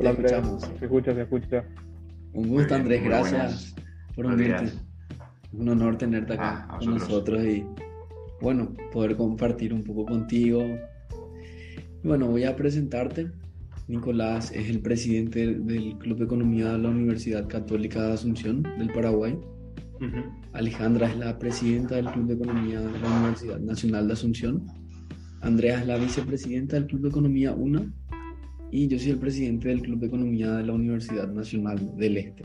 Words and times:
te 0.00 0.10
escuchamos. 0.10 0.62
Se 0.62 0.84
escucha, 0.84 1.14
se 1.14 1.22
escucha. 1.22 1.64
Un 2.32 2.48
gusto, 2.48 2.74
Andrés, 2.74 3.04
gracias 3.04 3.74
por 4.14 4.26
unirte. 4.26 4.72
Un 5.52 5.68
honor 5.68 5.98
tenerte 5.98 6.34
acá 6.34 6.66
ah, 6.68 6.78
con 6.78 6.94
nosotros 6.94 7.44
y, 7.44 7.64
bueno, 8.40 8.72
poder 8.92 9.16
compartir 9.16 9.74
un 9.74 9.82
poco 9.82 10.06
contigo. 10.06 10.62
Bueno, 12.02 12.28
voy 12.28 12.44
a 12.44 12.56
presentarte. 12.56 13.30
Nicolás 13.88 14.52
es 14.52 14.70
el 14.70 14.80
presidente 14.80 15.54
del 15.54 15.98
Club 15.98 16.18
de 16.18 16.24
Economía 16.24 16.72
de 16.72 16.78
la 16.78 16.90
Universidad 16.90 17.48
Católica 17.48 18.06
de 18.06 18.12
Asunción 18.12 18.62
del 18.78 18.92
Paraguay. 18.92 19.36
Alejandra 20.52 21.08
es 21.08 21.16
la 21.18 21.38
presidenta 21.38 21.96
del 21.96 22.06
Club 22.06 22.28
de 22.28 22.34
Economía 22.34 22.80
de 22.80 22.98
la 23.00 23.08
Universidad 23.08 23.58
Nacional 23.58 24.06
de 24.06 24.12
Asunción. 24.12 24.66
Andrea 25.40 25.80
es 25.80 25.86
la 25.86 25.96
vicepresidenta 25.96 26.76
del 26.76 26.86
Club 26.86 27.02
de 27.02 27.08
Economía 27.08 27.52
UNA 27.52 27.92
y 28.70 28.88
yo 28.88 28.98
soy 28.98 29.10
el 29.12 29.18
presidente 29.18 29.68
del 29.68 29.82
Club 29.82 29.98
de 30.00 30.06
Economía 30.06 30.52
de 30.52 30.64
la 30.64 30.72
Universidad 30.72 31.28
Nacional 31.28 31.96
del 31.96 32.16
Este. 32.16 32.44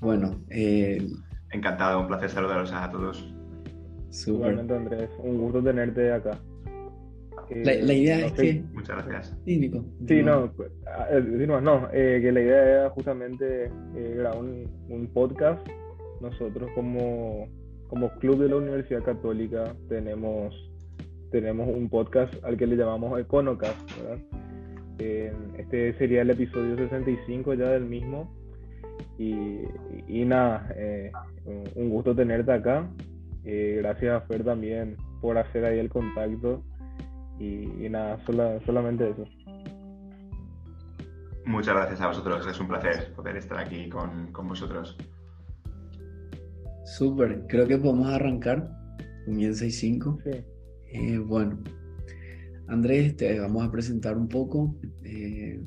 Bueno, 0.00 0.40
eh, 0.50 1.06
encantado, 1.50 2.00
un 2.00 2.08
placer 2.08 2.30
saludaros 2.30 2.72
a 2.72 2.90
todos. 2.90 3.32
Igualmente, 4.26 4.74
Andrés, 4.74 5.10
un 5.18 5.38
gusto 5.38 5.62
tenerte 5.62 6.12
acá. 6.12 6.38
la, 7.50 7.92
idea 7.92 8.26
es 8.26 8.32
que. 8.32 8.64
Muchas 8.72 9.06
gracias. 9.06 9.38
Sí, 9.44 9.58
Nico. 9.58 9.84
Sí, 10.08 10.22
no, 10.22 10.52
eh, 11.10 11.46
no, 11.46 11.88
eh, 11.92 12.18
que 12.22 12.32
la 12.32 12.40
idea 12.40 12.62
era 12.62 12.90
justamente 12.90 13.70
grabar 13.94 14.38
un, 14.38 14.66
un, 14.88 15.06
podcast. 15.08 15.66
Nosotros, 16.20 16.70
como, 16.74 17.48
como 17.88 18.10
club 18.18 18.38
de 18.38 18.48
la 18.48 18.56
Universidad 18.56 19.02
Católica, 19.02 19.74
tenemos 19.88 20.71
tenemos 21.32 21.66
un 21.66 21.88
podcast 21.88 22.32
al 22.44 22.56
que 22.56 22.66
le 22.66 22.76
llamamos 22.76 23.18
Econocast, 23.18 23.80
¿verdad? 23.98 24.18
este 25.58 25.98
sería 25.98 26.22
el 26.22 26.30
episodio 26.30 26.76
65 26.76 27.54
ya 27.54 27.70
del 27.70 27.86
mismo. 27.86 28.30
Y, 29.18 30.24
nada, 30.24 30.68
eh, 30.76 31.10
un 31.74 31.90
gusto 31.90 32.14
tenerte 32.14 32.52
acá. 32.52 32.88
Eh, 33.44 33.78
gracias 33.78 34.14
a 34.14 34.26
Fer 34.26 34.44
también 34.44 34.96
por 35.20 35.38
hacer 35.38 35.64
ahí 35.64 35.78
el 35.78 35.88
contacto. 35.88 36.62
Y, 37.40 37.88
nada, 37.88 38.18
solamente 38.64 39.10
eso. 39.10 39.24
Muchas 41.46 41.74
gracias 41.74 42.00
a 42.00 42.08
vosotros, 42.08 42.46
es 42.46 42.60
un 42.60 42.68
placer 42.68 43.12
poder 43.14 43.36
estar 43.36 43.58
aquí 43.58 43.88
con, 43.88 44.30
con 44.30 44.46
vosotros. 44.46 44.96
Súper, 46.84 47.46
creo 47.48 47.66
que 47.66 47.78
podemos 47.78 48.08
arrancar. 48.08 48.68
Comienza 49.24 49.64
y 49.64 49.70
5. 49.70 50.18
Sí. 50.24 50.44
Eh, 50.92 51.16
bueno, 51.18 51.58
Andrés, 52.68 53.16
te 53.16 53.40
vamos 53.40 53.66
a 53.66 53.70
presentar 53.70 54.16
un 54.16 54.28
poco. 54.28 54.76
Eh, 55.04 55.62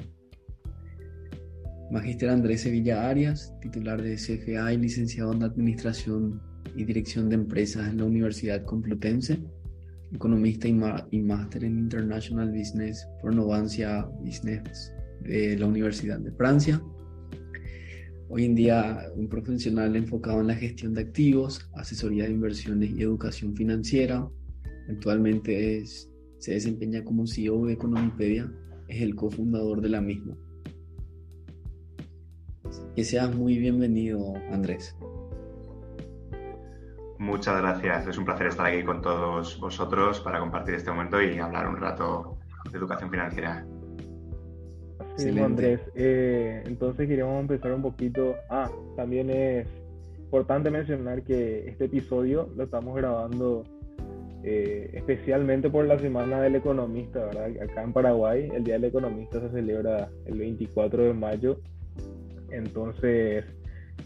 Magíster 1.91 2.29
Andrés 2.29 2.61
Sevilla 2.61 3.09
Arias, 3.09 3.53
titular 3.61 4.01
de 4.01 4.15
CFA 4.15 4.73
y 4.73 4.77
licenciado 4.77 5.33
en 5.33 5.43
Administración 5.43 6.41
y 6.75 6.83
Dirección 6.83 7.29
de 7.29 7.35
Empresas 7.35 7.87
en 7.87 7.97
la 7.97 8.05
Universidad 8.05 8.63
Complutense, 8.65 9.39
economista 10.13 10.67
y, 10.67 11.21
máster 11.21 11.63
en 11.63 11.79
International 11.79 12.51
Business 12.51 13.07
por 13.21 13.33
Novancia 13.33 14.07
Business 14.21 14.93
de 15.21 15.57
la 15.57 15.65
Universidad 15.65 16.19
de 16.19 16.31
Francia. 16.33 16.81
Hoy 18.29 18.45
en 18.45 18.55
día 18.55 19.07
un 19.15 19.27
profesional 19.27 19.95
enfocado 19.95 20.41
en 20.41 20.47
la 20.47 20.55
gestión 20.55 20.93
de 20.93 21.01
activos, 21.01 21.69
asesoría 21.75 22.25
de 22.25 22.31
inversiones 22.31 22.91
y 22.91 23.01
educación 23.01 23.55
financiera, 23.55 24.27
Actualmente 24.89 25.77
es, 25.77 26.11
se 26.37 26.53
desempeña 26.53 27.03
como 27.03 27.25
CEO 27.25 27.65
de 27.65 27.73
Economipedia, 27.73 28.51
es 28.87 29.01
el 29.01 29.15
cofundador 29.15 29.81
de 29.81 29.89
la 29.89 30.01
misma. 30.01 30.35
Que 32.95 33.03
seas 33.03 33.35
muy 33.35 33.57
bienvenido, 33.57 34.33
Andrés. 34.51 34.95
Muchas 37.17 37.61
gracias, 37.61 38.07
es 38.07 38.17
un 38.17 38.25
placer 38.25 38.47
estar 38.47 38.65
aquí 38.65 38.83
con 38.83 39.01
todos 39.01 39.59
vosotros 39.59 40.19
para 40.19 40.39
compartir 40.39 40.75
este 40.75 40.91
momento 40.91 41.21
y 41.21 41.39
hablar 41.39 41.67
un 41.67 41.77
rato 41.77 42.37
de 42.71 42.77
educación 42.77 43.09
financiera. 43.09 43.65
Sí, 45.15 45.39
Andrés. 45.39 45.79
Eh, 45.95 46.61
entonces 46.65 47.07
queríamos 47.07 47.39
empezar 47.39 47.73
un 47.73 47.81
poquito. 47.81 48.35
Ah, 48.49 48.69
también 48.97 49.29
es 49.29 49.65
importante 50.19 50.69
mencionar 50.69 51.23
que 51.23 51.69
este 51.69 51.85
episodio 51.85 52.49
lo 52.55 52.65
estamos 52.65 52.95
grabando 52.95 53.63
eh, 54.47 54.91
especialmente 54.93 55.71
por 55.71 55.85
la 55.85 55.97
Semana 55.97 56.39
del 56.39 56.55
Economista, 56.55 57.25
¿verdad? 57.25 57.49
Acá 57.63 57.81
en 57.81 57.93
Paraguay 57.93 58.47
el 58.53 58.63
Día 58.63 58.75
del 58.75 58.83
Economista 58.85 59.39
se 59.41 59.49
celebra 59.49 60.07
el 60.27 60.37
24 60.37 61.05
de 61.05 61.13
mayo, 61.13 61.61
entonces 62.51 63.43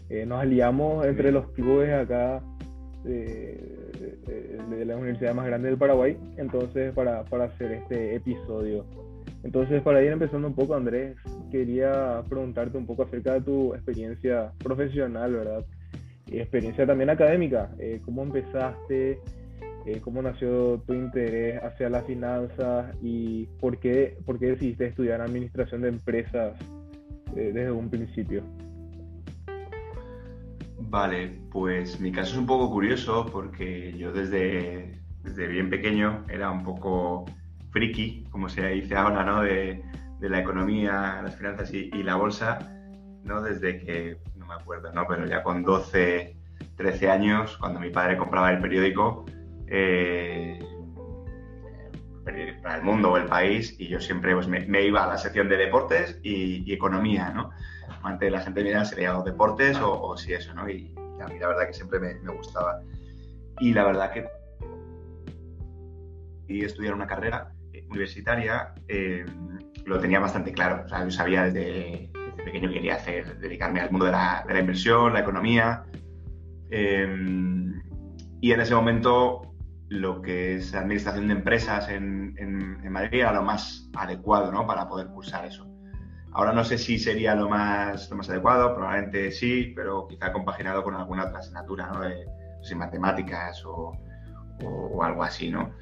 eh, 0.08 0.24
nos 0.24 0.40
aliamos 0.40 1.04
entre 1.04 1.30
los 1.30 1.50
clubes 1.50 1.92
acá 1.92 2.42
de, 3.04 3.76
la 4.86 4.96
universidad 4.96 5.34
más 5.34 5.44
grande 5.44 5.68
del 5.68 5.76
Paraguay, 5.76 6.16
entonces 6.38 6.94
para, 6.94 7.22
para 7.24 7.44
hacer 7.44 7.72
este 7.72 8.14
episodio. 8.14 8.86
Entonces, 9.42 9.82
para 9.82 10.02
ir 10.02 10.10
empezando 10.10 10.48
un 10.48 10.54
poco, 10.54 10.74
Andrés, 10.74 11.16
quería 11.50 12.22
preguntarte 12.30 12.78
un 12.78 12.86
poco 12.86 13.02
acerca 13.02 13.34
de 13.34 13.42
tu 13.42 13.74
experiencia 13.74 14.52
profesional, 14.62 15.34
¿verdad? 15.34 15.66
Y 16.26 16.38
experiencia 16.38 16.86
también 16.86 17.10
académica. 17.10 17.70
Eh, 17.78 18.00
¿Cómo 18.04 18.22
empezaste? 18.22 19.20
Eh, 19.86 20.00
cómo 20.02 20.20
nació 20.20 20.82
tu 20.86 20.92
interés 20.92 21.62
hacia 21.62 21.88
las 21.88 22.04
finanzas 22.04 22.94
y 23.02 23.46
por 23.60 23.78
qué, 23.78 24.18
por 24.26 24.38
qué 24.38 24.48
decidiste 24.48 24.86
estudiar 24.86 25.22
administración 25.22 25.80
de 25.80 25.88
empresas 25.88 26.54
eh, 27.34 27.50
desde 27.54 27.70
un 27.70 27.88
principio. 27.88 28.42
Vale, 30.78 31.40
pues 31.50 31.98
mi 32.00 32.12
caso 32.12 32.32
es 32.32 32.38
un 32.38 32.46
poco 32.46 32.70
curioso 32.70 33.26
porque 33.32 33.96
yo 33.96 34.12
desde, 34.12 35.00
desde 35.22 35.46
bien 35.46 35.70
pequeño 35.70 36.26
era 36.28 36.50
un 36.50 36.62
poco 36.62 37.24
friki, 37.70 38.24
como 38.30 38.48
se 38.48 38.66
dice 38.68 38.96
ahora, 38.96 39.24
¿no? 39.24 39.42
De, 39.42 39.82
de 40.18 40.28
la 40.28 40.40
economía, 40.40 41.20
las 41.22 41.36
finanzas 41.36 41.72
y, 41.72 41.90
y, 41.92 42.02
la 42.02 42.16
bolsa, 42.16 42.58
¿no? 43.24 43.40
Desde 43.40 43.78
que, 43.78 44.18
no 44.36 44.46
me 44.46 44.54
acuerdo, 44.54 44.92
¿no? 44.92 45.06
Pero 45.08 45.26
ya 45.26 45.42
con 45.42 45.62
12, 45.62 46.36
13 46.76 47.10
años, 47.10 47.56
cuando 47.58 47.80
mi 47.80 47.90
padre 47.90 48.18
compraba 48.18 48.50
el 48.50 48.60
periódico, 48.60 49.24
eh, 49.70 50.58
para 52.62 52.76
el 52.76 52.82
mundo 52.82 53.12
o 53.12 53.16
el 53.16 53.26
país 53.26 53.74
y 53.78 53.88
yo 53.88 54.00
siempre 54.00 54.34
pues, 54.34 54.46
me, 54.46 54.82
iba 54.82 55.04
a 55.04 55.06
la 55.06 55.18
sección 55.18 55.48
de 55.48 55.56
deportes 55.56 56.18
y, 56.22 56.72
economía, 56.72 57.30
¿no? 57.30 57.50
Antes 58.02 58.30
la 58.30 58.40
gente 58.40 58.62
mira 58.62 58.84
sería 58.84 59.18
o 59.18 59.22
deportes 59.22 59.78
o, 59.80 60.16
si 60.16 60.32
eso, 60.32 60.54
¿no? 60.54 60.68
Y, 60.68 60.94
a 61.20 61.26
mí 61.28 61.38
la 61.38 61.48
verdad 61.48 61.66
que 61.66 61.74
siempre 61.74 62.00
me, 62.00 62.14
gustaba. 62.32 62.80
Y 63.60 63.74
la 63.74 63.84
verdad 63.84 64.12
que 64.12 64.26
y 66.48 66.64
estudiar 66.64 66.94
una 66.94 67.06
carrera 67.06 67.52
universitaria 67.90 68.74
eh, 68.88 69.24
lo 69.84 70.00
tenía 70.00 70.18
bastante 70.18 70.52
claro. 70.52 70.84
O 70.84 70.88
sea, 70.88 71.04
yo 71.04 71.10
sabía 71.10 71.44
desde, 71.44 72.10
pequeño 72.44 72.68
que 72.68 72.74
quería 72.74 72.94
hacer, 72.96 73.38
dedicarme 73.38 73.80
al 73.80 73.90
mundo 73.90 74.06
de 74.06 74.12
la, 74.12 74.44
inversión, 74.58 75.12
la 75.12 75.20
economía. 75.20 75.84
Eh, 76.70 77.06
y 78.40 78.52
en 78.52 78.60
ese 78.60 78.74
momento 78.74 79.49
lo 79.90 80.22
que 80.22 80.54
es 80.54 80.72
administración 80.72 81.26
de 81.26 81.34
empresas 81.34 81.88
en, 81.88 82.34
en, 82.38 82.92
Madrid 82.92 83.20
era 83.20 83.32
lo 83.32 83.42
más 83.42 83.88
adecuado 83.94 84.50
¿no? 84.52 84.66
para 84.66 84.88
poder 84.88 85.08
cursar 85.08 85.44
eso. 85.44 85.66
Ahora 86.32 86.52
no 86.52 86.64
sé 86.64 86.78
si 86.78 86.96
sería 86.96 87.34
lo 87.34 87.48
más, 87.48 88.08
lo 88.08 88.16
más 88.16 88.30
adecuado, 88.30 88.74
probablemente 88.76 89.32
sí, 89.32 89.72
pero 89.74 90.06
quizá 90.06 90.32
compaginado 90.32 90.84
con 90.84 90.94
alguna 90.94 91.24
otra 91.24 91.40
asignatura, 91.40 91.90
¿no? 91.92 92.00
De, 92.00 92.24
matemáticas 92.76 93.64
o, 93.64 93.96
o, 94.62 95.02
algo 95.02 95.24
así, 95.24 95.50
¿no? 95.50 95.72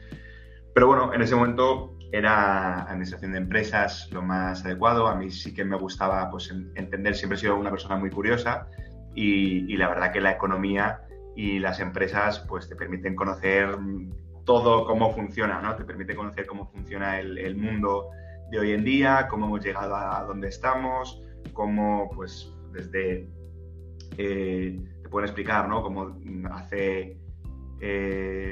Pero 0.75 0.87
bueno, 0.87 1.13
en 1.13 1.21
ese 1.21 1.34
momento 1.34 1.99
era 2.13 2.84
administración 2.84 3.33
de 3.33 3.39
empresas 3.39 4.09
lo 4.13 4.22
más 4.22 4.65
adecuado. 4.65 5.07
A 5.09 5.16
mí 5.16 5.31
sí 5.31 5.53
que 5.53 5.65
me 5.65 5.77
gustaba 5.77 6.31
pues, 6.31 6.51
entender, 6.77 7.15
siempre 7.15 7.37
he 7.37 7.41
sido 7.41 7.57
una 7.57 7.71
persona 7.71 7.97
muy 7.97 8.11
curiosa 8.11 8.69
y, 9.15 9.71
y 9.71 9.77
la 9.77 9.89
verdad 9.89 10.13
que 10.13 10.21
la 10.21 10.31
economía 10.31 11.08
y 11.39 11.61
las 11.61 11.79
empresas 11.79 12.41
pues 12.49 12.69
te 12.69 12.75
permiten 12.75 13.15
conocer 13.15 13.79
todo 14.45 14.85
cómo 14.85 15.15
funciona, 15.15 15.63
¿no? 15.63 15.77
Te 15.77 15.85
permite 15.85 16.17
conocer 16.17 16.47
cómo 16.47 16.67
funciona 16.67 17.21
el, 17.21 17.55
mundo 17.55 18.09
de 18.51 18.59
hoy 18.59 18.73
en 18.73 18.83
día, 18.83 19.29
cómo 19.31 19.47
hemos 19.47 19.65
llegado 19.65 19.95
a 19.95 20.25
donde 20.25 20.49
estamos, 20.49 21.23
cómo 21.53 22.11
pues 22.13 22.53
desde 22.73 23.29
eh, 24.17 24.81
te 25.01 25.09
pueden 25.09 25.29
explicar, 25.29 25.69
¿no? 25.69 25.81
Cómo 25.81 26.19
hace 26.51 27.17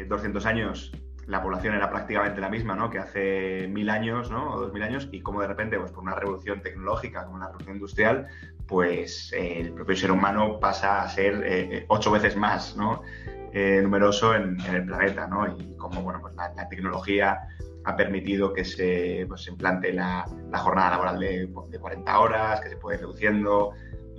200 0.09 0.45
eh, 0.45 0.49
años 0.49 0.93
la 1.27 1.43
población 1.43 1.75
era 1.75 1.91
prácticamente 1.91 2.41
la 2.41 2.49
misma, 2.49 2.77
¿no? 2.77 2.89
Que 2.89 2.99
hace 2.99 3.69
mil 3.69 3.91
años, 3.91 4.31
¿no? 4.31 4.55
O 4.55 4.61
dos 4.61 4.73
mil 4.73 4.83
años 4.83 5.09
y 5.11 5.21
cómo 5.21 5.41
de 5.41 5.49
repente, 5.49 5.79
pues 5.79 5.91
por 5.91 6.03
una 6.05 6.15
revolución 6.15 6.63
tecnológica 6.63 7.25
como 7.25 7.39
la 7.39 7.47
revolución 7.47 7.77
industrial, 7.77 8.29
pues 8.67 9.33
eh, 9.33 9.61
el 9.61 9.73
propio 9.73 9.97
ser 9.97 10.13
humano 10.13 10.61
pasa 10.61 11.03
a 11.03 11.09
ser 11.09 11.43
eh, 11.45 11.85
ocho 11.89 12.11
veces 12.11 12.37
más 12.37 12.77
numeroso 12.77 14.35
en, 14.35 14.61
el 14.61 14.87
planeta, 14.87 15.27
¿no? 15.27 15.47
Y 15.49 15.77
cómo 15.77 16.03
bueno, 16.03 16.21
pues 16.21 16.35
la, 16.35 16.69
tecnología 16.69 17.49
ha 17.85 17.97
permitido 17.97 18.53
que 18.53 18.65
se, 18.65 19.25
pues, 19.29 19.47
implante 19.49 19.93
la, 19.93 20.27
jornada 20.53 20.91
laboral 20.91 21.19
de, 21.19 21.49
40 21.81 22.19
horas, 22.19 22.61
que 22.61 22.69
se 22.69 22.77
puede 22.77 22.97
ir 22.97 23.03
reduciendo, 23.03 23.73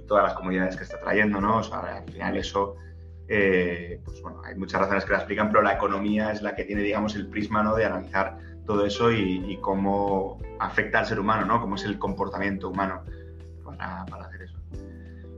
todas 0.07 0.24
las 0.24 0.33
comunidades 0.33 0.75
que 0.75 0.83
está 0.83 1.00
trayendo, 1.00 1.39
¿no? 1.39 1.59
Al 1.59 2.04
final 2.06 2.38
eso, 2.38 2.77
eh, 3.29 4.00
pues 4.06 4.21
bueno, 4.21 4.41
hay 4.45 4.56
muchas 4.56 4.81
razones 4.81 5.06
que 5.06 5.12
la 5.12 5.18
explican, 5.18 5.50
pero 5.50 5.62
la 5.62 5.74
economía 5.74 6.31
es 6.31 6.41
la 6.41 6.56
que 6.56 6.63
tiene, 6.63 6.81
digamos, 6.81 7.15
el 7.15 7.27
prisma, 7.27 7.62
¿no? 7.62 7.75
De 7.75 7.85
analizar 7.85 8.38
todo 8.65 8.85
eso 8.85 9.12
y, 9.12 9.57
cómo 9.62 10.39
afecta 10.59 11.00
al 11.00 11.06
ser 11.06 11.19
humano, 11.19 11.45
¿no? 11.45 11.59
Cómo 11.62 11.75
es 11.75 11.83
el 11.85 11.97
comportamiento 11.97 12.69
humano 12.69 13.03
para, 13.63 14.03
hacer 14.03 14.44
eso. 14.44 14.57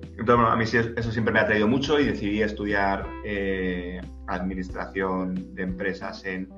Entonces, 0.04 0.36
bueno, 0.36 0.48
a 0.48 0.56
mí 0.56 0.64
eso 0.64 1.12
siempre 1.12 1.34
me 1.34 1.40
ha 1.40 1.46
traído 1.46 1.68
mucho 1.68 2.00
y 2.00 2.06
decidí 2.06 2.42
estudiar 2.42 3.08
eh, 3.24 4.02
administración 4.28 5.56
de 5.56 5.64
empresas 5.64 6.26
en, 6.26 6.50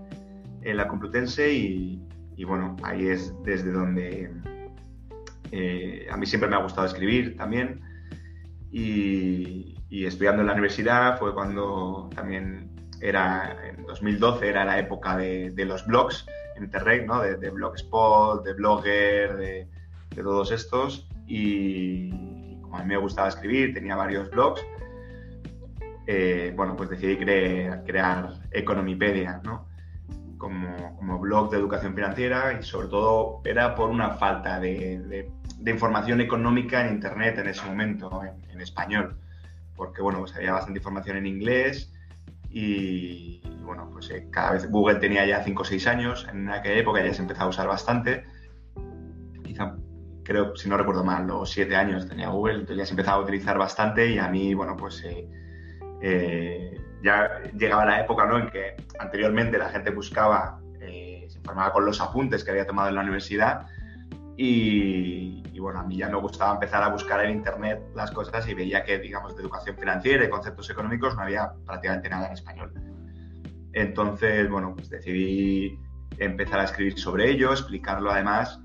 la 0.63 0.87
Complutense 0.87 1.51
y, 1.51 1.99
bueno, 2.45 2.75
ahí 2.83 3.07
es 3.07 3.33
desde 3.43 3.71
donde 3.71 4.31
eh, 5.51 6.07
a 6.09 6.17
mí 6.17 6.25
siempre 6.25 6.49
me 6.49 6.55
ha 6.55 6.59
gustado 6.59 6.87
escribir 6.87 7.35
también 7.35 7.81
y, 8.71 9.75
estudiando 10.05 10.41
en 10.41 10.47
la 10.47 10.53
universidad 10.53 11.19
fue 11.19 11.33
cuando 11.33 12.09
también 12.15 12.71
era, 13.01 13.57
en 13.67 13.85
2012 13.85 14.47
era 14.47 14.65
la 14.65 14.79
época 14.79 15.17
de, 15.17 15.53
los 15.65 15.85
blogs 15.85 16.25
en 16.55 16.63
Interreg, 16.63 17.05
¿no? 17.05 17.21
de, 17.21 17.49
Blogspot, 17.49 18.43
de 18.43 18.53
Blogger, 18.53 19.35
de, 19.37 19.67
todos 20.15 20.51
estos 20.51 21.07
y 21.27 22.59
como 22.61 22.77
a 22.77 22.81
mí 22.81 22.87
me 22.87 22.97
gustaba 22.97 23.29
escribir, 23.29 23.73
tenía 23.73 23.95
varios 23.95 24.29
blogs, 24.29 24.61
eh, 26.07 26.53
bueno, 26.55 26.75
pues 26.75 26.89
decidí 26.89 27.17
crear, 27.17 27.83
crear 27.83 28.33
Economipedia, 28.51 29.41
¿no? 29.43 29.71
como, 30.41 31.19
blog 31.19 31.51
de 31.51 31.57
educación 31.57 31.93
financiera 31.93 32.57
y 32.59 32.63
sobre 32.63 32.87
todo 32.87 33.41
era 33.45 33.75
por 33.75 33.89
una 33.89 34.11
falta 34.11 34.59
de, 34.59 35.29
información 35.69 36.21
económica 36.21 36.85
en 36.85 36.95
Internet 36.95 37.37
en 37.37 37.47
ese 37.47 37.63
momento, 37.65 38.21
en, 38.23 38.61
español, 38.61 39.15
porque 39.75 40.01
bueno, 40.01 40.19
pues 40.19 40.35
había 40.35 40.53
bastante 40.53 40.79
información 40.79 41.17
en 41.17 41.25
inglés 41.25 41.91
y, 42.49 43.41
bueno, 43.63 43.89
pues 43.91 44.09
eh, 44.11 44.27
cada 44.31 44.51
vez 44.51 44.69
Google 44.69 44.95
tenía 44.95 45.25
ya 45.25 45.43
5 45.43 45.61
o 45.61 45.65
6 45.65 45.87
años, 45.87 46.27
en 46.31 46.49
aquella 46.49 46.77
época 46.79 47.03
ya 47.03 47.13
se 47.13 47.21
empezaba 47.21 47.45
a 47.45 47.49
usar 47.49 47.67
bastante, 47.67 48.23
quizá 49.43 49.75
creo, 50.23 50.55
si 50.55 50.69
no 50.69 50.77
recuerdo 50.77 51.03
mal, 51.03 51.27
los 51.27 51.49
7 51.51 51.75
años 51.75 52.07
tenía 52.07 52.29
Google, 52.29 52.55
entonces 52.55 52.77
ya 52.77 52.85
se 52.85 52.91
empezaba 52.91 53.17
a 53.17 53.21
utilizar 53.21 53.57
bastante 53.57 54.09
y 54.09 54.17
a 54.17 54.27
mí, 54.27 54.53
bueno, 54.53 54.75
pues... 54.75 55.03
Eh, 55.03 55.27
eh, 56.01 56.81
ya 57.03 57.41
llegaba 57.57 57.85
la 57.85 58.01
época 58.01 58.25
¿no? 58.25 58.37
en 58.37 58.49
que 58.49 58.75
anteriormente 58.99 59.57
la 59.57 59.69
gente 59.69 59.91
buscaba, 59.91 60.59
eh, 60.79 61.25
se 61.29 61.37
informaba 61.37 61.71
con 61.71 61.85
los 61.85 61.99
apuntes 62.01 62.43
que 62.43 62.51
había 62.51 62.65
tomado 62.65 62.89
en 62.89 62.95
la 62.95 63.01
universidad 63.01 63.67
y, 64.37 65.59
bueno, 65.59 65.79
a 65.79 65.83
mí 65.83 65.97
ya 65.97 66.09
me 66.09 66.17
gustaba 66.17 66.53
empezar 66.53 66.83
a 66.83 66.89
buscar 66.89 67.23
en 67.25 67.37
Internet 67.37 67.81
las 67.95 68.11
cosas 68.11 68.47
y 68.47 68.53
veía 68.53 68.83
que, 68.83 68.99
digamos, 68.99 69.35
de 69.35 69.43
educación 69.43 69.77
financiera 69.77 70.25
y 70.25 70.29
conceptos 70.29 70.69
económicos 70.69 71.15
no 71.15 71.23
había 71.23 71.51
prácticamente 71.65 72.09
nada 72.09 72.27
en 72.27 72.33
español. 72.33 72.73
Entonces, 73.73 74.49
bueno, 74.49 74.73
pues 74.75 74.89
decidí 74.89 75.77
empezar 76.17 76.59
a 76.59 76.63
escribir 76.65 76.97
sobre 76.97 77.29
ello, 77.29 77.51
explicarlo 77.51 78.11
además 78.11 78.59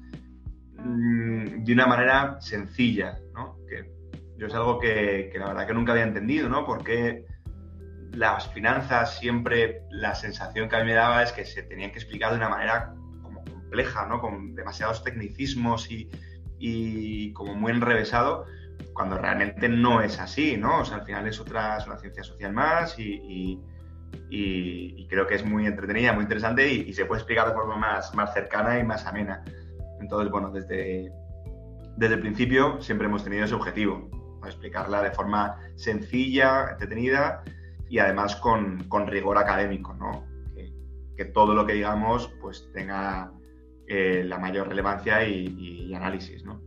mm, 0.79 1.65
de 1.65 1.73
una 1.73 1.87
manera 1.87 2.41
sencilla, 2.41 3.19
¿no? 3.35 3.59
Que 3.69 3.91
yo 4.39 4.47
es 4.47 4.55
algo 4.55 4.79
que, 4.79 5.31
que 5.33 5.39
la 5.39 5.49
verdad 5.49 5.67
que 5.67 5.75
nunca 5.75 5.93
había 5.93 6.05
entendido, 6.05 6.49
¿no? 6.49 6.65
Porque 6.65 7.25
las 8.13 8.49
finanzas 8.53 9.19
siempre 9.19 9.83
la 9.91 10.15
sensación 10.15 10.69
que 10.69 10.77
a 10.77 10.81
mí 10.81 10.87
me 10.87 10.95
daba 10.95 11.23
es 11.23 11.33
que 11.33 11.45
se 11.45 11.63
tenían 11.63 11.91
que 11.93 11.99
explicar 11.99 12.31
de 12.31 12.39
una 12.39 12.49
manera 12.49 12.95
compleja, 13.67 14.07
¿no? 14.07 14.21
Con 14.21 14.55
demasiados 14.55 15.03
tecnicismos 15.03 15.91
y, 15.91 16.09
y 16.59 17.33
como 17.33 17.55
muy 17.55 17.73
enrevesado, 17.73 18.47
cuando 18.93 19.19
realmente 19.19 19.69
no 19.69 20.01
es 20.01 20.19
así, 20.19 20.57
¿no? 20.57 20.81
O 20.81 20.85
sea, 20.85 20.99
al 20.99 21.05
final 21.05 21.27
es 21.27 21.41
otra, 21.41 21.79
es 21.79 21.87
una 21.87 21.99
ciencia 21.99 22.23
social 22.23 22.53
más 22.53 22.99
y, 22.99 23.61
y, 24.31 25.07
creo 25.09 25.27
que 25.27 25.37
es 25.37 25.45
muy 25.45 25.67
entretenida, 25.67 26.13
muy 26.13 26.23
interesante 26.23 26.69
y, 26.69 26.93
se 26.93 27.05
puede 27.05 27.21
explicar 27.21 27.49
de 27.49 27.55
forma 27.55 27.77
más, 27.77 28.15
más 28.15 28.33
cercana 28.35 28.79
y 28.79 28.85
más 28.85 29.07
amena. 29.07 29.45
Entonces, 30.01 30.31
bueno, 30.31 30.51
desde, 30.51 31.13
desde 31.97 32.15
el 32.15 32.21
principio 32.21 32.81
siempre 32.81 33.07
hemos 33.07 33.25
tenido 33.25 33.45
ese 33.45 33.55
objetivo, 33.55 34.11
explicarla 34.45 35.03
de 35.03 35.11
forma 35.11 35.59
sencilla, 35.77 36.71
entretenida 36.73 37.43
y 37.89 37.99
además 37.99 38.37
con, 38.37 38.89
rigor 39.07 39.39
académico, 39.39 39.95
¿no? 39.95 40.25
Que, 41.17 41.25
todo 41.27 41.55
lo 41.55 41.65
que 41.67 41.73
digamos 41.73 42.31
pues 42.43 42.71
tenga 42.75 43.33
eh, 43.89 44.25
la 44.25 44.39
mayor 44.39 44.69
relevancia 44.69 45.27
y, 45.27 45.93
análisis, 45.95 46.45
¿no? 46.45 46.61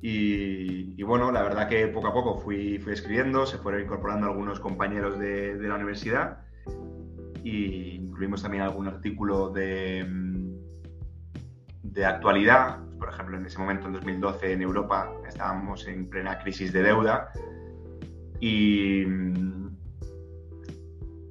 Y, 0.00 1.02
bueno, 1.02 1.32
la 1.32 1.42
verdad 1.42 1.68
que 1.68 1.88
poco 1.88 2.08
a 2.08 2.12
poco 2.12 2.38
fui, 2.38 2.76
escribiendo, 2.86 3.46
se 3.46 3.58
fueron 3.58 3.82
incorporando 3.82 4.26
algunos 4.26 4.60
compañeros 4.60 5.18
de, 5.18 5.56
la 5.60 5.74
universidad 5.74 6.40
y 7.42 7.96
incluimos 7.96 8.42
también 8.42 8.62
algún 8.62 8.86
artículo 8.86 9.48
de, 9.50 10.06
de 11.82 12.04
actualidad. 12.04 12.78
Por 12.98 13.08
ejemplo, 13.08 13.38
en 13.38 13.46
ese 13.46 13.58
momento, 13.58 13.86
en 13.86 13.94
2012, 13.94 14.52
en 14.52 14.62
Europa, 14.62 15.10
estábamos 15.26 15.86
en 15.88 16.08
plena 16.08 16.38
crisis 16.38 16.72
de 16.72 16.82
deuda 16.82 17.32
y, 18.40 19.04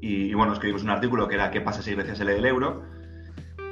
y, 0.01 0.33
bueno, 0.33 0.53
escribimos 0.53 0.83
un 0.83 0.89
artículo 0.89 1.27
que 1.27 1.35
era 1.35 1.51
¿Qué 1.51 1.61
pasa 1.61 1.81
si 1.81 1.93
Grecia 1.93 2.15
se 2.15 2.25
lee 2.25 2.33
el 2.33 2.45
euro? 2.45 2.96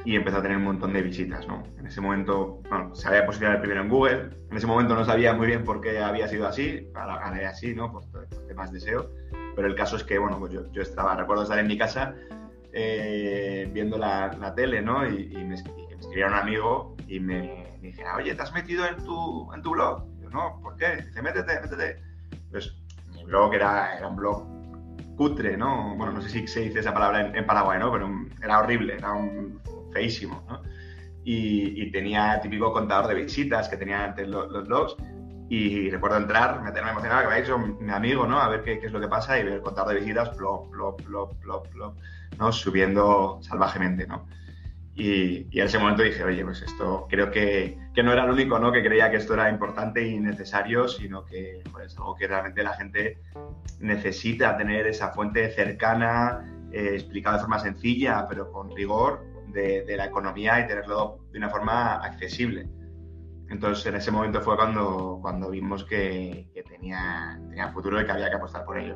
Y 0.05 0.15
empezó 0.15 0.37
a 0.37 0.41
tener 0.41 0.57
un 0.57 0.63
montón 0.63 0.93
de 0.93 1.01
visitas, 1.01 1.47
¿no? 1.47 1.63
En 1.79 1.87
ese 1.87 1.99
momento, 1.99 2.61
bueno, 2.69 2.93
se 2.93 3.07
había 3.07 3.25
posicionado 3.25 3.59
primero 3.59 3.81
en 3.81 3.89
Google. 3.89 4.29
En 4.51 4.57
ese 4.57 4.67
momento 4.67 4.95
no 4.95 5.03
sabía 5.03 5.33
muy 5.33 5.47
bien 5.47 5.63
por 5.63 5.81
qué 5.81 5.97
había 5.99 6.27
sido 6.27 6.47
así. 6.47 6.87
Ahora 6.93 7.17
gané 7.19 7.45
así, 7.45 7.73
¿no? 7.73 7.91
Por, 7.91 8.05
temas 8.47 8.71
de 8.71 8.79
SEO. 8.79 9.09
Pero 9.55 9.67
el 9.67 9.75
caso 9.75 9.95
es 9.95 10.03
que, 10.03 10.19
bueno, 10.19 10.37
pues 10.39 10.53
yo, 10.53 10.71
yo 10.71 10.83
estaba, 10.83 11.15
recuerdo 11.15 11.43
estar 11.43 11.57
en 11.57 11.67
mi 11.67 11.77
casa 11.77 12.13
eh, 12.71 13.67
viendo 13.73 13.97
la, 13.97 14.31
la, 14.39 14.53
tele, 14.53 14.81
¿no? 14.81 15.09
Y, 15.09 15.33
y, 15.33 15.43
me, 15.43 15.55
escribía 15.55 16.27
un 16.27 16.33
amigo 16.33 16.95
y 17.07 17.19
me, 17.19 17.65
me 17.81 17.87
dije, 17.87 18.03
oye, 18.15 18.35
¿te 18.35 18.41
has 18.41 18.53
metido 18.53 18.85
en 18.85 18.97
tu, 18.97 19.51
en 19.53 19.61
tu 19.63 19.71
blog? 19.71 20.05
yo, 20.21 20.29
no, 20.29 20.59
¿por 20.61 20.75
qué? 20.75 20.97
Dice, 20.97 21.21
métete, 21.21 21.59
métete. 21.61 22.03
Pues 22.51 22.75
blog 23.25 23.53
era, 23.53 23.97
era 23.97 24.07
un 24.07 24.15
blog 24.15 24.45
cutre, 25.15 25.57
¿no? 25.57 25.95
Bueno, 25.95 26.13
no 26.13 26.21
sé 26.21 26.29
si 26.29 26.47
se 26.47 26.61
dice 26.61 26.79
esa 26.79 26.93
palabra 26.93 27.31
en, 27.33 27.45
Paraguay, 27.45 27.79
¿no? 27.79 27.91
Pero 27.91 28.09
era 28.43 28.59
horrible, 28.59 28.95
era 28.95 29.13
un 29.13 29.59
feísimo, 29.95 30.43
¿no? 30.49 30.61
Y, 31.23 31.89
tenía 31.91 32.39
típico 32.41 32.71
contador 32.71 33.07
de 33.07 33.15
visitas 33.15 33.69
que 33.69 33.77
tenían 33.77 34.01
antes 34.01 34.27
los, 34.27 34.67
blogs. 34.67 34.95
Y 35.49 35.89
recuerdo 35.89 36.17
entrar, 36.17 36.61
meterme 36.61 36.91
emocionado, 36.91 37.21
que 37.21 37.27
me 37.27 37.33
ha 37.35 37.37
dicho 37.37 37.57
mi 37.57 37.91
amigo, 37.91 38.27
¿no? 38.27 38.39
A 38.39 38.49
ver 38.49 38.63
qué, 38.63 38.79
qué, 38.79 38.87
es 38.87 38.91
lo 38.91 38.99
que 38.99 39.07
pasa 39.07 39.39
y 39.39 39.43
ver 39.43 39.53
el 39.53 39.61
contador 39.61 39.93
de 39.93 40.01
visitas, 40.01 40.29
plop, 40.29 40.71
plop, 40.71 41.01
plop, 41.03 41.33
plop, 41.41 41.67
plop, 41.69 41.97
¿no? 42.37 42.51
Subiendo 42.51 43.39
salvajemente, 43.41 44.05
¿no? 44.05 44.27
Y, 44.95 45.47
en 45.59 45.65
ese 45.65 45.77
momento 45.77 46.03
dije, 46.03 46.23
oye, 46.23 46.43
pues 46.43 46.61
esto 46.61 47.05
creo 47.09 47.29
que, 47.29 47.77
que, 47.93 48.01
no 48.01 48.13
era 48.13 48.23
el 48.23 48.31
único 48.31 48.57
¿no? 48.59 48.71
que 48.71 48.81
creía 48.81 49.11
que 49.11 49.17
esto 49.17 49.33
era 49.33 49.49
importante 49.49 50.05
y 50.07 50.19
necesario, 50.19 50.87
sino 50.87 51.25
que 51.25 51.61
es 51.83 51.97
algo 51.97 52.15
que 52.15 52.27
realmente 52.27 52.63
la 52.63 52.73
gente 52.73 53.19
necesita 53.79 54.55
tener 54.57 54.87
esa 54.87 55.11
fuente 55.11 55.51
cercana, 55.51 56.45
eh, 56.71 56.91
explicada 56.93 57.37
de 57.37 57.41
forma 57.41 57.59
sencilla, 57.59 58.25
pero 58.29 58.51
con 58.51 58.73
rigor 58.73 59.34
de, 59.55 59.83
de, 59.85 59.97
la 59.97 60.05
economía 60.05 60.59
y 60.59 60.67
tenerlo 60.67 61.19
de 61.31 61.39
una 61.39 61.49
forma 61.49 61.95
accesible. 61.95 62.67
Entonces, 63.49 63.85
en 63.87 63.95
ese 63.95 64.11
momento 64.11 64.41
fue 64.41 64.55
cuando, 64.55 65.19
cuando 65.21 65.49
vimos 65.49 65.83
que, 65.85 66.47
que 66.53 66.63
tenía, 66.63 67.39
tenía 67.49 67.71
futuro 67.71 67.99
y 67.99 68.05
que 68.05 68.11
había 68.11 68.29
que 68.29 68.35
apostar 68.35 68.65
por 68.65 68.77
ello. 68.77 68.95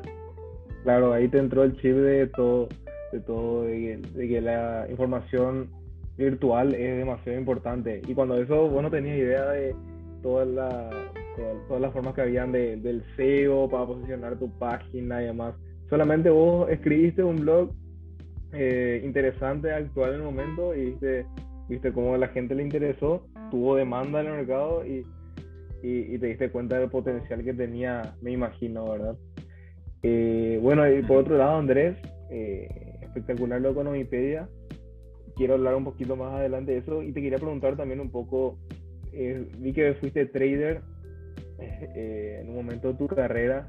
Claro, 0.84 1.12
ahí 1.12 1.28
te 1.28 1.38
entró 1.38 1.62
el 1.64 1.76
chip 1.76 1.96
de 1.96 2.26
todo, 2.28 2.68
de 3.12 3.20
todo, 3.20 3.62
de 3.62 4.00
que 4.14 4.40
la 4.40 4.86
información 4.88 5.70
virtual 6.16 6.74
es 6.74 6.98
demasiado 6.98 7.38
importante. 7.38 8.02
Y 8.06 8.14
cuando 8.14 8.36
eso 8.40 8.68
vos 8.68 8.82
no 8.82 8.90
tenías 8.90 9.16
idea 9.16 9.50
de 9.50 9.74
todas 10.22 10.46
las 10.48 10.94
todas, 11.68 11.80
las 11.80 11.92
formas 11.92 12.14
que 12.14 12.22
habían 12.22 12.52
de, 12.52 12.76
del 12.76 13.02
SEO 13.16 13.68
para 13.68 13.86
posicionar 13.86 14.36
tu 14.38 14.50
página 14.58 15.22
y 15.22 15.26
demás. 15.26 15.54
Solamente 15.88 16.30
vos 16.30 16.68
escribiste 16.70 17.22
un 17.22 17.40
blog 17.40 17.72
eh, 18.52 19.02
interesante, 19.04 19.72
actual 19.72 20.10
en 20.10 20.16
el 20.16 20.22
momento 20.22 20.74
y 20.74 20.86
viste, 20.86 21.26
viste 21.68 21.92
cómo 21.92 22.14
a 22.14 22.18
la 22.18 22.28
gente 22.28 22.54
le 22.54 22.62
interesó, 22.62 23.26
tuvo 23.50 23.76
demanda 23.76 24.20
en 24.20 24.26
el 24.26 24.32
mercado 24.32 24.84
y, 24.86 25.06
y, 25.82 26.18
te 26.18 26.26
diste 26.26 26.50
cuenta 26.50 26.78
del 26.78 26.90
potencial 26.90 27.42
que 27.44 27.54
tenía, 27.54 28.14
me 28.20 28.32
imagino, 28.32 28.90
¿verdad? 28.90 29.16
Eh, 30.02 30.58
bueno, 30.62 30.90
y 30.90 31.02
por 31.02 31.18
otro 31.18 31.36
lado, 31.36 31.58
Andrés, 31.58 31.96
eh, 32.30 32.68
espectacular 33.02 33.60
la 33.60 33.70
Economipedia. 33.70 34.48
Quiero 35.36 35.54
hablar 35.54 35.74
un 35.74 35.84
poquito 35.84 36.16
más 36.16 36.34
adelante 36.34 36.72
de 36.72 36.78
eso 36.78 37.02
y 37.02 37.12
te 37.12 37.20
quería 37.20 37.38
preguntar 37.38 37.76
también 37.76 38.00
un 38.00 38.10
poco, 38.10 38.58
eh, 39.12 39.48
vi 39.58 39.72
que 39.72 39.94
fuiste 39.94 40.26
trader 40.26 40.82
eh, 41.58 42.38
en 42.42 42.48
un 42.50 42.56
momento 42.56 42.92
de 42.92 42.94
tu 42.94 43.06
carrera, 43.08 43.68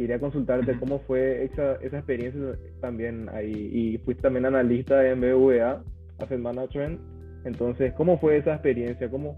quería 0.00 0.18
consultarte 0.18 0.78
cómo 0.78 1.00
fue 1.00 1.44
esa, 1.44 1.74
esa 1.82 1.98
experiencia 1.98 2.58
también 2.80 3.28
ahí. 3.34 3.52
Y 3.70 3.98
fuiste 3.98 4.22
también 4.22 4.46
analista 4.46 5.06
en 5.06 5.20
BVA, 5.20 5.84
Asset 6.18 6.40
Management. 6.40 6.98
Entonces, 7.44 7.92
¿cómo 7.98 8.18
fue 8.18 8.38
esa 8.38 8.54
experiencia? 8.54 9.10
¿Cómo, 9.10 9.36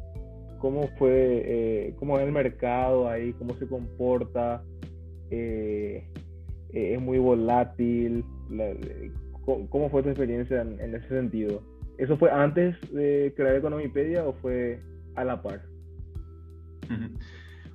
cómo 0.61 0.87
fue, 0.99 1.43
eh, 1.45 1.95
cómo 1.99 2.17
es 2.17 2.25
el 2.25 2.31
mercado 2.31 3.09
ahí? 3.09 3.33
¿Cómo 3.33 3.57
se 3.57 3.67
comporta? 3.67 4.63
Eh, 5.31 6.07
eh, 6.73 6.95
¿Es 6.95 7.01
muy 7.01 7.19
volátil? 7.19 8.25
¿cómo, 9.69 9.91
fue 9.91 10.05
tu 10.05 10.11
experiencia 10.11 10.61
en, 10.61 10.79
en, 10.81 10.95
ese 10.95 11.09
sentido? 11.09 11.61
¿Eso 11.99 12.17
fue 12.17 12.31
antes 12.31 12.77
de 12.93 13.33
crear 13.37 13.57
Economipedia 13.57 14.25
o 14.25 14.33
fue 14.35 14.81
a 15.17 15.25
la 15.25 15.43
par? 15.43 15.63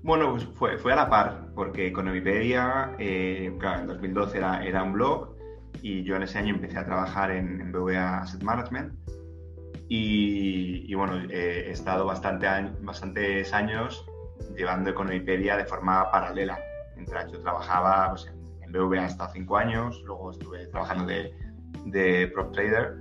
Bueno, 0.04 0.32
pues 0.32 0.46
fue, 0.56 0.78
fue 0.78 0.94
a 0.94 0.96
la 0.96 1.10
par, 1.10 1.48
porque 1.56 1.88
Economipedia, 1.88 2.96
eh, 3.00 3.56
claro, 3.60 3.82
en 3.82 3.88
2012 3.88 4.38
era, 4.38 4.64
era 4.64 4.84
un 4.84 4.94
blog 4.94 5.36
y 5.82 6.04
yo 6.04 6.16
en 6.16 6.24
ese 6.24 6.38
año 6.38 6.56
empecé 6.56 6.78
a 6.78 6.86
trabajar 6.86 7.32
en, 7.32 7.62
en 7.62 7.72
BVA 7.72 8.20
Asset 8.20 8.42
Management. 8.44 8.94
Y, 9.90 10.94
bueno, 10.96 11.18
he 11.30 11.72
estado 11.72 12.06
bastante, 12.06 12.48
bastantes 12.82 13.54
años 13.54 14.06
llevando 14.58 14.90
Economipedia 14.90 15.56
de 15.56 15.66
forma 15.66 16.12
paralela. 16.12 16.60
Mientras 16.96 17.32
yo 17.32 17.40
trabajaba 17.40 18.10
pues, 18.10 18.30
en, 18.62 18.72
BVA 18.72 19.06
hasta 19.06 19.30
cinco 19.30 19.56
años, 19.56 20.02
luego 20.06 20.32
estuve 20.32 20.68
trabajando 20.68 21.06
de, 21.06 21.34
de 21.86 22.28
prop 22.34 22.52
trader 22.52 22.98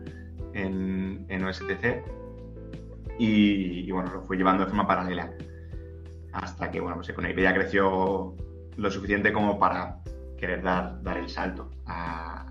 en, 0.54 1.26
en 1.28 1.44
OSTC 1.44 2.04
y, 3.18 3.88
y, 3.88 3.90
bueno, 3.90 4.12
lo 4.12 4.22
fui 4.22 4.36
llevando 4.36 4.64
de 4.64 4.70
forma 4.70 4.86
paralela 4.86 5.32
hasta 6.36 6.70
que, 6.70 6.80
bueno, 6.80 6.96
pues 6.96 7.08
Economipedia 7.08 7.54
creció 7.54 8.34
lo 8.76 8.90
suficiente 8.90 9.32
como 9.32 9.58
para 9.58 10.00
querer 10.38 10.62
dar, 10.62 11.02
dar 11.02 11.16
el 11.16 11.28
salto 11.28 11.70
a, 11.86 12.44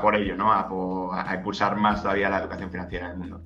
por 0.00 0.16
ello, 0.16 0.36
¿no? 0.36 0.52
A, 0.52 1.34
impulsar 1.34 1.76
más 1.76 2.02
todavía 2.02 2.30
la 2.30 2.38
educación 2.38 2.70
financiera 2.70 3.06
en 3.06 3.12
el 3.12 3.18
mundo. 3.18 3.42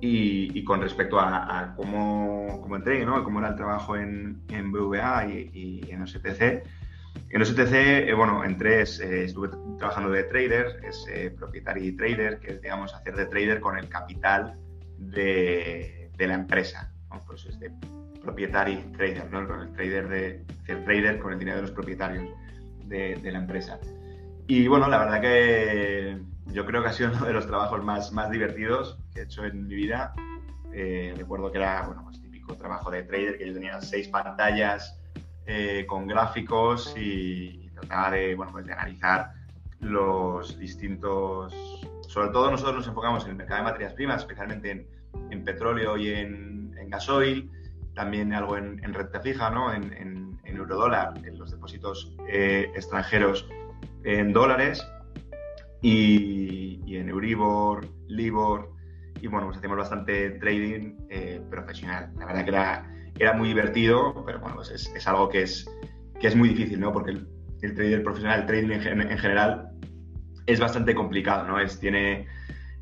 Y, 0.00 0.62
con 0.64 0.80
respecto 0.80 1.18
a, 1.18 1.74
cómo, 1.76 2.60
cómo, 2.60 2.76
entré, 2.76 3.04
¿no? 3.06 3.22
Cómo 3.24 3.38
era 3.38 3.50
el 3.50 3.56
trabajo 3.56 3.96
en, 3.96 4.42
en 4.48 4.72
BVA 4.72 5.26
y, 5.26 5.80
en 5.88 6.02
OSTC. 6.02 6.64
En 7.30 7.40
OSTC, 7.40 7.72
eh, 7.72 8.14
bueno, 8.14 8.44
entré, 8.44 8.82
eh, 8.82 9.24
estuve 9.24 9.48
trabajando 9.78 10.10
de 10.10 10.24
trader, 10.24 10.80
es 10.84 11.06
eh, 11.10 11.30
propietario 11.30 11.84
y 11.84 11.92
trader, 11.92 12.40
que 12.40 12.54
es, 12.54 12.62
digamos, 12.62 12.94
hacer 12.94 13.14
de 13.16 13.26
trader 13.26 13.60
con 13.60 13.78
el 13.78 13.88
capital 13.88 14.58
de, 14.98 16.10
de 16.16 16.26
la 16.26 16.34
empresa. 16.34 16.92
¿no? 17.10 17.20
Pues 17.26 17.46
es 17.46 17.58
de 17.60 17.70
propietario 18.22 18.80
trader, 18.96 19.30
¿no? 19.30 19.62
El 19.62 19.72
trader 19.72 20.08
de 20.08 20.44
el 20.68 20.84
trader 20.84 21.18
con 21.18 21.32
el 21.32 21.38
dinero 21.38 21.56
de 21.56 21.62
los 21.62 21.72
propietarios 21.72 22.28
de, 22.84 23.18
la 23.24 23.38
empresa. 23.38 23.78
Y 24.46 24.68
bueno, 24.68 24.88
la 24.88 24.98
verdad 24.98 25.20
que 25.20 26.18
yo 26.46 26.66
creo 26.66 26.82
que 26.82 26.88
ha 26.88 26.92
sido 26.92 27.10
uno 27.10 27.24
de 27.24 27.32
los 27.32 27.46
trabajos 27.46 27.82
más, 27.82 28.12
más 28.12 28.30
divertidos 28.30 28.98
que 29.14 29.20
he 29.20 29.24
hecho 29.24 29.44
en 29.44 29.66
mi 29.66 29.74
vida. 29.74 30.12
Eh, 30.72 31.14
recuerdo 31.16 31.50
que 31.50 31.58
era, 31.58 31.86
bueno, 31.86 32.02
pues 32.04 32.20
típico 32.20 32.56
trabajo 32.56 32.90
de 32.90 33.02
trader, 33.02 33.38
que 33.38 33.46
yo 33.46 33.54
tenía 33.54 33.80
seis 33.80 34.08
pantallas 34.08 34.98
eh, 35.46 35.84
con 35.86 36.06
gráficos 36.06 36.94
y, 36.96 37.70
trataba 37.74 38.10
de, 38.12 38.34
bueno, 38.34 38.52
pues 38.52 38.66
de 38.66 38.72
analizar 38.72 39.32
los 39.80 40.58
distintos... 40.58 41.54
Sobre 42.08 42.28
todo 42.28 42.50
nosotros 42.50 42.76
nos 42.76 42.86
enfocamos 42.86 43.24
en 43.24 43.30
el 43.30 43.36
mercado 43.36 43.64
de 43.64 43.70
materias 43.70 43.94
primas, 43.94 44.20
especialmente 44.20 44.70
en, 44.70 44.86
en 45.30 45.44
petróleo 45.44 45.96
y 45.96 46.10
en, 46.10 46.74
en 46.78 46.90
gasoil 46.90 47.50
también 47.94 48.32
algo 48.32 48.56
en, 48.56 48.78
renta 48.94 49.20
fija, 49.20 49.50
¿no? 49.50 49.72
en, 49.72 49.92
en, 49.92 50.40
en 50.44 50.56
eurodólar, 50.56 51.14
en 51.24 51.38
los 51.38 51.50
depósitos 51.50 52.14
eh, 52.28 52.70
extranjeros 52.74 53.48
en 54.04 54.32
dólares 54.32 54.86
y, 55.80 56.96
en 56.96 57.08
Euribor, 57.08 57.88
Libor 58.08 58.72
y 59.20 59.26
bueno, 59.26 59.48
pues 59.48 59.60
bastante 59.76 60.30
trading 60.30 60.94
eh, 61.10 61.40
profesional. 61.50 62.12
La 62.18 62.26
verdad 62.26 62.44
que 62.44 62.50
era, 62.50 62.90
era 63.18 63.32
muy 63.34 63.48
divertido, 63.48 64.24
pero 64.26 64.40
bueno, 64.40 64.56
pues 64.56 64.70
es, 64.70 65.06
algo 65.06 65.28
que 65.28 65.42
es, 65.42 65.66
que 66.20 66.26
es 66.26 66.36
muy 66.36 66.50
difícil, 66.50 66.80
¿no? 66.80 66.92
Porque 66.92 67.12
el, 67.12 67.74
trader 67.74 68.02
profesional, 68.02 68.40
el 68.40 68.46
trading 68.46 68.70
en, 68.70 69.18
general 69.18 69.70
es 70.46 70.58
bastante 70.60 70.94
complicado, 70.94 71.46
¿no? 71.46 71.60
Es, 71.60 71.78
tiene, 71.78 72.26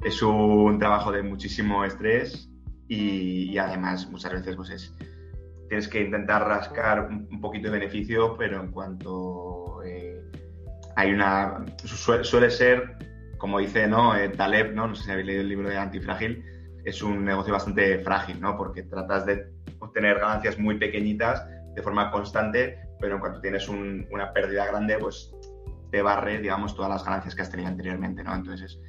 es 0.03 0.23
un 0.23 0.79
trabajo 0.79 1.13
de 1.13 1.23
muchísimo 1.23 1.85
estrés 1.85 2.50
y, 2.91 3.57
además 3.57 4.11
muchas 4.11 4.33
veces 4.33 4.57
pues 4.57 4.71
es, 4.71 4.95
tienes 5.69 5.87
que 5.87 6.03
intentar 6.03 6.47
rascar 6.47 7.07
un, 7.09 7.41
poquito 7.41 7.69
de 7.71 7.79
beneficio, 7.79 8.37
pero 8.37 8.61
en 8.61 8.73
cuanto 8.73 9.81
eh, 9.85 10.21
hay 10.97 11.13
una... 11.13 11.65
suele 11.85 12.51
ser, 12.51 12.97
como 13.39 13.61
dice 13.61 13.87
¿no? 13.87 14.17
Eh, 14.17 14.31
Taleb, 14.31 14.75
¿no? 14.75 14.89
no 14.89 14.95
sé 14.97 15.05
si 15.05 15.11
habéis 15.13 15.27
leído 15.29 15.43
el 15.43 15.49
libro 15.49 15.69
de 15.69 15.79
Antifrágil, 15.79 16.45
es 16.85 17.01
un 17.01 17.25
negocio 17.25 17.53
bastante 17.53 18.01
frágil, 18.01 18.41
¿no? 18.41 18.57
porque 18.57 18.83
tratas 18.83 19.25
de 19.25 19.47
obtener 19.79 20.19
ganancias 20.19 20.59
muy 20.59 20.77
pequeñitas 20.77 21.47
de 21.77 21.83
forma 21.83 22.11
constante, 22.11 22.77
pero 22.99 23.15
en 23.15 23.21
cuanto 23.21 23.41
tienes 23.41 23.69
una 23.69 24.33
pérdida 24.33 24.67
grande, 24.67 24.99
pues 24.99 25.33
te 25.93 26.03
barre, 26.03 26.41
digamos, 26.41 26.75
todas 26.75 26.91
las 26.91 27.05
ganancias 27.05 27.37
que 27.37 27.43
has 27.43 27.51
tenido 27.51 27.69
anteriormente, 27.69 28.23
¿no? 28.25 28.35
Entonces, 28.35 28.81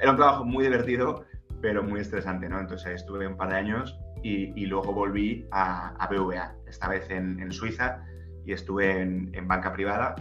era 0.00 0.10
un 0.10 0.16
trabajo 0.16 0.44
muy 0.44 0.64
divertido, 0.64 1.24
pero 1.60 1.82
muy 1.82 2.00
estresante, 2.00 2.48
¿no? 2.48 2.60
Entonces 2.60 2.94
estuve 2.94 3.26
un 3.26 3.36
par 3.36 3.50
de 3.50 3.56
años 3.56 3.98
y, 4.22 4.66
luego 4.66 4.92
volví 4.92 5.46
a, 5.50 5.94
a, 5.96 6.06
BVA, 6.06 6.54
esta 6.66 6.88
vez 6.88 7.08
en, 7.10 7.50
Suiza, 7.52 8.04
y 8.44 8.52
estuve 8.52 9.00
en, 9.00 9.48
banca 9.48 9.72
privada 9.72 10.14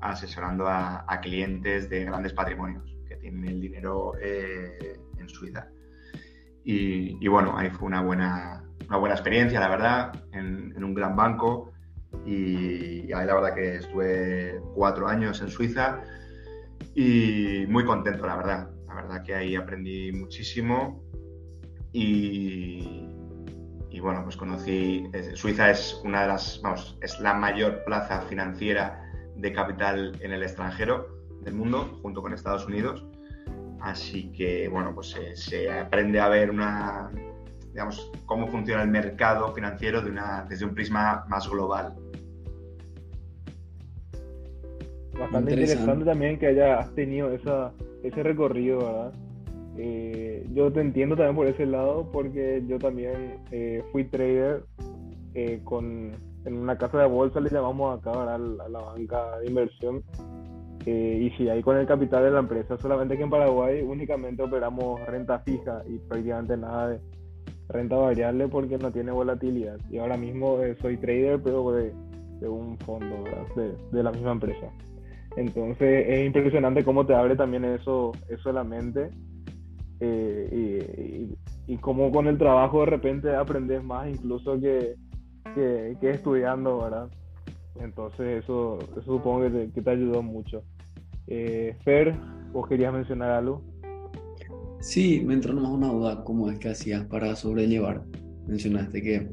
asesorando 0.00 0.68
a, 0.68 1.04
clientes 1.22 1.90
de 1.90 2.04
grandes 2.04 2.32
patrimonios 2.32 2.96
que 3.08 3.16
tienen 3.16 3.44
el 3.46 3.60
dinero 3.60 4.12
eh, 4.20 4.98
en 5.18 5.28
Suiza. 5.28 5.68
Y, 6.64 7.26
bueno, 7.26 7.56
ahí 7.56 7.70
fue 7.70 7.88
una 7.88 8.02
buena, 8.02 8.62
una 8.86 8.96
buena 8.98 9.14
experiencia, 9.14 9.58
la 9.58 9.68
verdad, 9.68 10.12
en, 10.32 10.82
un 10.82 10.94
gran 10.94 11.16
banco. 11.16 11.72
Y, 12.26 13.12
ahí 13.12 13.26
la 13.26 13.34
verdad 13.34 13.54
que 13.54 13.76
estuve 13.76 14.60
cuatro 14.74 15.08
años 15.08 15.40
en 15.42 15.48
Suiza 15.48 16.00
y 16.94 17.64
muy 17.68 17.84
contento, 17.84 18.26
la 18.26 18.36
verdad. 18.36 18.70
La 19.00 19.06
verdad 19.06 19.24
que 19.24 19.34
ahí 19.34 19.56
aprendí 19.56 20.12
muchísimo 20.12 21.02
y, 21.90 23.08
bueno, 23.98 24.22
pues 24.24 24.36
conocí, 24.36 25.10
Suiza 25.32 25.70
es 25.70 25.98
una 26.04 26.22
de 26.22 26.28
las, 26.28 26.60
vamos, 26.62 26.98
es 27.00 27.18
la 27.18 27.32
mayor 27.32 27.82
plaza 27.84 28.20
financiera 28.22 29.02
de 29.36 29.52
capital 29.54 30.18
en 30.20 30.32
el 30.32 30.42
extranjero 30.42 31.24
del 31.40 31.54
mundo, 31.54 31.98
junto 32.02 32.20
con 32.20 32.34
Estados 32.34 32.66
Unidos. 32.66 33.06
Así 33.80 34.30
que, 34.32 34.68
bueno, 34.68 34.94
pues 34.94 35.16
se, 35.34 35.72
aprende 35.72 36.20
a 36.20 36.28
ver 36.28 36.50
una, 36.50 37.10
digamos, 37.72 38.12
cómo 38.26 38.48
funciona 38.48 38.82
el 38.82 38.90
mercado 38.90 39.54
financiero 39.54 40.02
de 40.02 40.10
una, 40.10 40.44
desde 40.46 40.66
un 40.66 40.74
prisma 40.74 41.24
más 41.26 41.48
global. 41.48 41.96
Bastante 45.18 45.52
interesante 45.52 46.04
también 46.04 46.38
que 46.38 46.48
hayas 46.48 46.94
tenido 46.94 47.32
esa, 47.32 47.72
ese 48.02 48.22
recorrido, 48.22 48.78
¿verdad? 48.78 49.12
Eh, 49.76 50.46
yo 50.52 50.72
te 50.72 50.80
entiendo 50.80 51.16
también 51.16 51.36
por 51.36 51.46
ese 51.46 51.64
lado 51.64 52.10
porque 52.12 52.62
yo 52.66 52.78
también 52.78 53.38
eh, 53.50 53.82
fui 53.92 54.04
trader 54.04 54.64
eh, 55.34 55.60
con, 55.64 56.12
en 56.44 56.54
una 56.54 56.76
casa 56.76 56.98
de 56.98 57.06
bolsa, 57.06 57.40
le 57.40 57.50
llamamos 57.50 57.98
acá 57.98 58.34
a 58.34 58.38
la, 58.38 58.78
banca 58.78 59.38
de 59.38 59.46
inversión. 59.46 60.02
y 60.84 61.30
sí, 61.36 61.48
ahí 61.48 61.62
con 61.62 61.76
el 61.76 61.86
capital 61.86 62.24
de 62.24 62.30
la 62.30 62.40
empresa, 62.40 62.76
solamente 62.78 63.16
que 63.16 63.22
en 63.22 63.30
Paraguay 63.30 63.82
únicamente 63.82 64.42
operamos 64.42 65.00
renta 65.06 65.38
fija 65.40 65.82
y 65.88 65.98
prácticamente 65.98 66.56
nada 66.56 66.88
de 66.88 67.00
renta 67.68 67.96
variable 67.96 68.48
porque 68.48 68.76
no 68.76 68.90
tiene 68.90 69.12
volatilidad. 69.12 69.78
Y 69.88 69.98
ahora 69.98 70.16
mismo 70.16 70.58
soy 70.82 70.96
trader, 70.96 71.40
pero 71.42 71.70
de, 71.72 71.92
un 72.48 72.76
fondo 72.78 73.24
de, 73.54 73.72
de 73.92 74.02
la 74.02 74.10
misma 74.10 74.32
empresa. 74.32 74.66
Entonces 75.36 76.06
es 76.08 76.26
impresionante 76.26 76.84
cómo 76.84 77.06
te 77.06 77.14
abre 77.14 77.36
también 77.36 77.64
eso, 77.64 78.12
eso 78.28 78.52
la 78.52 78.64
mente 78.64 79.10
eh, 80.00 81.28
y, 81.66 81.72
y, 81.72 81.76
cómo 81.76 82.10
con 82.10 82.26
el 82.26 82.38
trabajo 82.38 82.80
de 82.80 82.86
repente 82.86 83.34
aprendes 83.34 83.84
más 83.84 84.08
incluso 84.10 84.58
que, 84.58 84.96
que, 85.54 86.10
estudiando, 86.10 86.78
¿verdad? 86.78 87.08
Entonces 87.80 88.42
eso, 88.42 88.78
eso 88.92 89.02
supongo 89.02 89.42
que 89.42 89.50
te, 89.50 89.72
que 89.72 89.82
te 89.82 89.90
ayudó 89.90 90.22
mucho. 90.22 90.62
Eh, 91.26 91.76
Fer, 91.84 92.14
¿vos 92.52 92.66
querías 92.66 92.92
mencionar 92.92 93.30
algo? 93.30 93.62
Sí, 94.80 95.22
me 95.24 95.34
entró 95.34 95.52
nomás 95.52 95.72
una 95.72 95.88
duda, 95.88 96.24
¿cómo 96.24 96.50
es 96.50 96.58
que 96.58 96.70
hacías 96.70 97.04
para 97.04 97.36
sobrellevar? 97.36 98.02
Mencionaste 98.46 99.02
que 99.02 99.28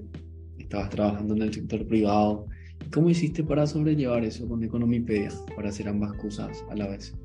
estabas 0.58 0.90
trabajando 0.90 1.34
en 1.36 1.44
el 1.44 1.54
sector 1.54 1.88
privado, 1.88 2.46
¿Cómo 2.94 3.10
hiciste 3.10 3.44
para 3.44 3.68
sobrellevar 3.68 4.24
eso 4.24 4.48
con 4.48 4.64
Economipedia, 4.64 5.30
para 5.56 5.70
hacer 5.70 5.88
ambas 5.88 6.14
cosas 6.14 6.64
a 6.70 6.76
la 6.76 6.88
vez? 6.88 7.16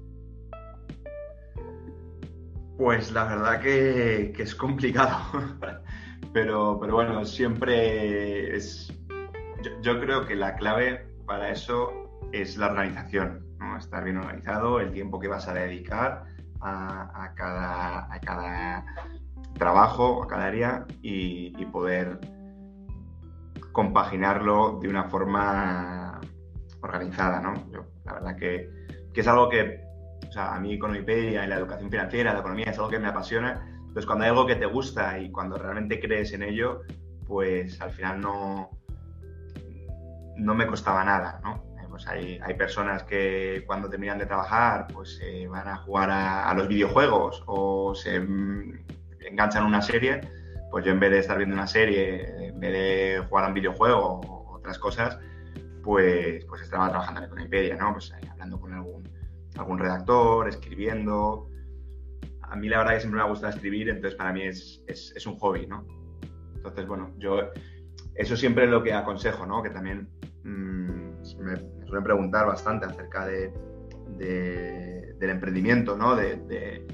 Pues 2.78 3.12
la 3.12 3.25
verdad 3.25 3.61
que, 3.61 4.35
es 4.37 4.54
complicado, 4.54 5.16
pero, 6.33 6.78
pero 6.81 6.95
bueno, 6.95 7.25
siempre 7.25 8.57
es... 8.57 8.92
Yo, 9.83 10.00
creo 10.00 10.26
que 10.26 10.35
la 10.35 10.57
clave 10.57 11.07
para 11.26 11.50
eso 11.50 11.92
es 12.33 12.57
la 12.57 12.66
organización, 12.66 13.47
estar 13.78 14.02
bien 14.02 14.16
organizado, 14.16 14.81
el 14.81 14.92
tiempo 14.92 15.21
que 15.21 15.28
vas 15.28 15.47
a 15.47 15.54
dedicar 15.54 16.25
a, 16.61 17.33
cada, 17.37 18.12
a 18.12 18.21
cada, 18.21 18.85
trabajo, 19.54 20.23
a 20.23 20.26
cada 20.26 20.47
área 20.47 20.87
y, 21.02 21.50
poder 21.66 22.19
compaginarlo 23.73 24.79
de 24.81 24.88
una 24.88 25.05
forma 25.05 26.21
organizada. 26.83 27.41
¿no? 27.41 27.55
la 28.05 28.14
verdad 28.14 28.37
que, 28.37 28.69
que, 29.12 29.21
es 29.21 29.29
algo 29.29 29.49
que 29.49 29.83
o 30.29 30.33
sea, 30.33 30.55
a 30.55 30.61
mí 30.61 30.75
Economipedia 30.75 31.45
y 31.45 31.49
la 31.49 31.57
educación 31.57 31.91
financiera, 31.91 32.33
la 32.33 32.41
economía 32.41 32.67
es 32.71 32.79
algo 32.79 32.91
que 32.91 32.99
me 32.99 33.09
apasiona. 33.09 33.67
Entonces, 33.79 34.07
cuando 34.07 34.25
hay 34.25 34.31
algo 34.31 34.47
que 34.47 34.57
te 34.57 34.67
gusta 34.67 35.19
y 35.19 35.31
cuando 35.31 35.59
realmente 35.59 36.00
crees 36.00 36.33
en 36.33 36.43
ello, 36.43 36.81
pues 37.26 37.81
al 37.81 37.91
final 37.91 38.21
no, 38.21 38.71
no 40.37 40.55
me 40.55 40.67
costaba 40.67 41.05
nada, 41.05 41.41
¿no? 41.45 41.64
Eh, 41.83 41.87
pues 41.88 42.07
hay, 42.07 42.38
hay, 42.43 42.55
personas 42.55 43.02
que 43.02 43.64
cuando 43.67 43.91
terminan 43.91 44.19
de 44.19 44.26
trabajar 44.26 44.87
pues 44.93 45.21
van 45.50 45.69
a 45.69 45.76
jugar 45.76 46.11
a, 46.11 46.55
los 46.55 46.69
videojuegos 46.69 47.43
o 47.47 47.95
se 47.95 48.17
enganchan 49.21 49.67
una 49.67 49.83
serie, 49.83 50.21
pues 50.73 50.87
yo 50.87 50.93
en 50.93 51.00
vez 51.00 51.11
de 51.11 51.19
estar 51.19 51.37
viendo 51.37 51.55
una 51.55 51.67
serie, 51.67 52.49
en 52.49 52.59
vez 52.59 52.73
de 52.73 53.23
jugar 53.29 53.45
a 53.45 53.49
un 53.49 53.55
videojuego 53.55 54.21
o 54.21 54.57
otras 54.57 54.79
cosas, 54.79 55.19
pues, 55.85 56.47
pues 56.47 56.62
estaba 56.62 56.88
trabajando 56.88 57.21
en 57.21 57.26
Economipedia, 57.26 57.76
¿no? 57.76 57.93
Pues 57.93 58.11
hablando 58.31 58.59
con 58.59 58.73
algún, 58.73 59.07
algún 59.59 59.79
redactor, 59.79 60.49
escribiendo. 60.49 61.50
A 62.41 62.57
mí 62.57 62.71
la 62.71 62.79
verdad 62.79 62.95
que 62.95 63.00
siempre 63.00 63.19
me 63.19 63.26
ha 63.26 63.29
gustado 63.29 63.52
escribir, 63.52 63.91
entonces 63.91 64.17
para 64.17 64.33
mí 64.33 64.45
es, 64.45 64.83
es, 64.87 65.26
un 65.26 65.37
hobby, 65.38 65.67
¿no? 65.67 65.87
Entonces, 66.55 66.87
bueno, 66.87 67.12
yo 67.19 67.50
eso 68.14 68.35
siempre 68.35 68.64
es 68.64 68.71
lo 68.71 68.83
que 68.83 68.95
aconsejo, 68.95 69.45
¿no? 69.45 69.62
Que 69.62 69.69
también 69.69 70.09
mm, 70.43 71.21
me, 71.38 71.57
suelen 71.87 72.05
preguntar 72.05 72.47
bastante 72.47 72.87
acerca 72.87 73.26
de, 73.26 73.52
del 74.17 75.31
emprendimiento, 75.31 75.99
¿no? 75.99 76.17
De, 76.17 76.87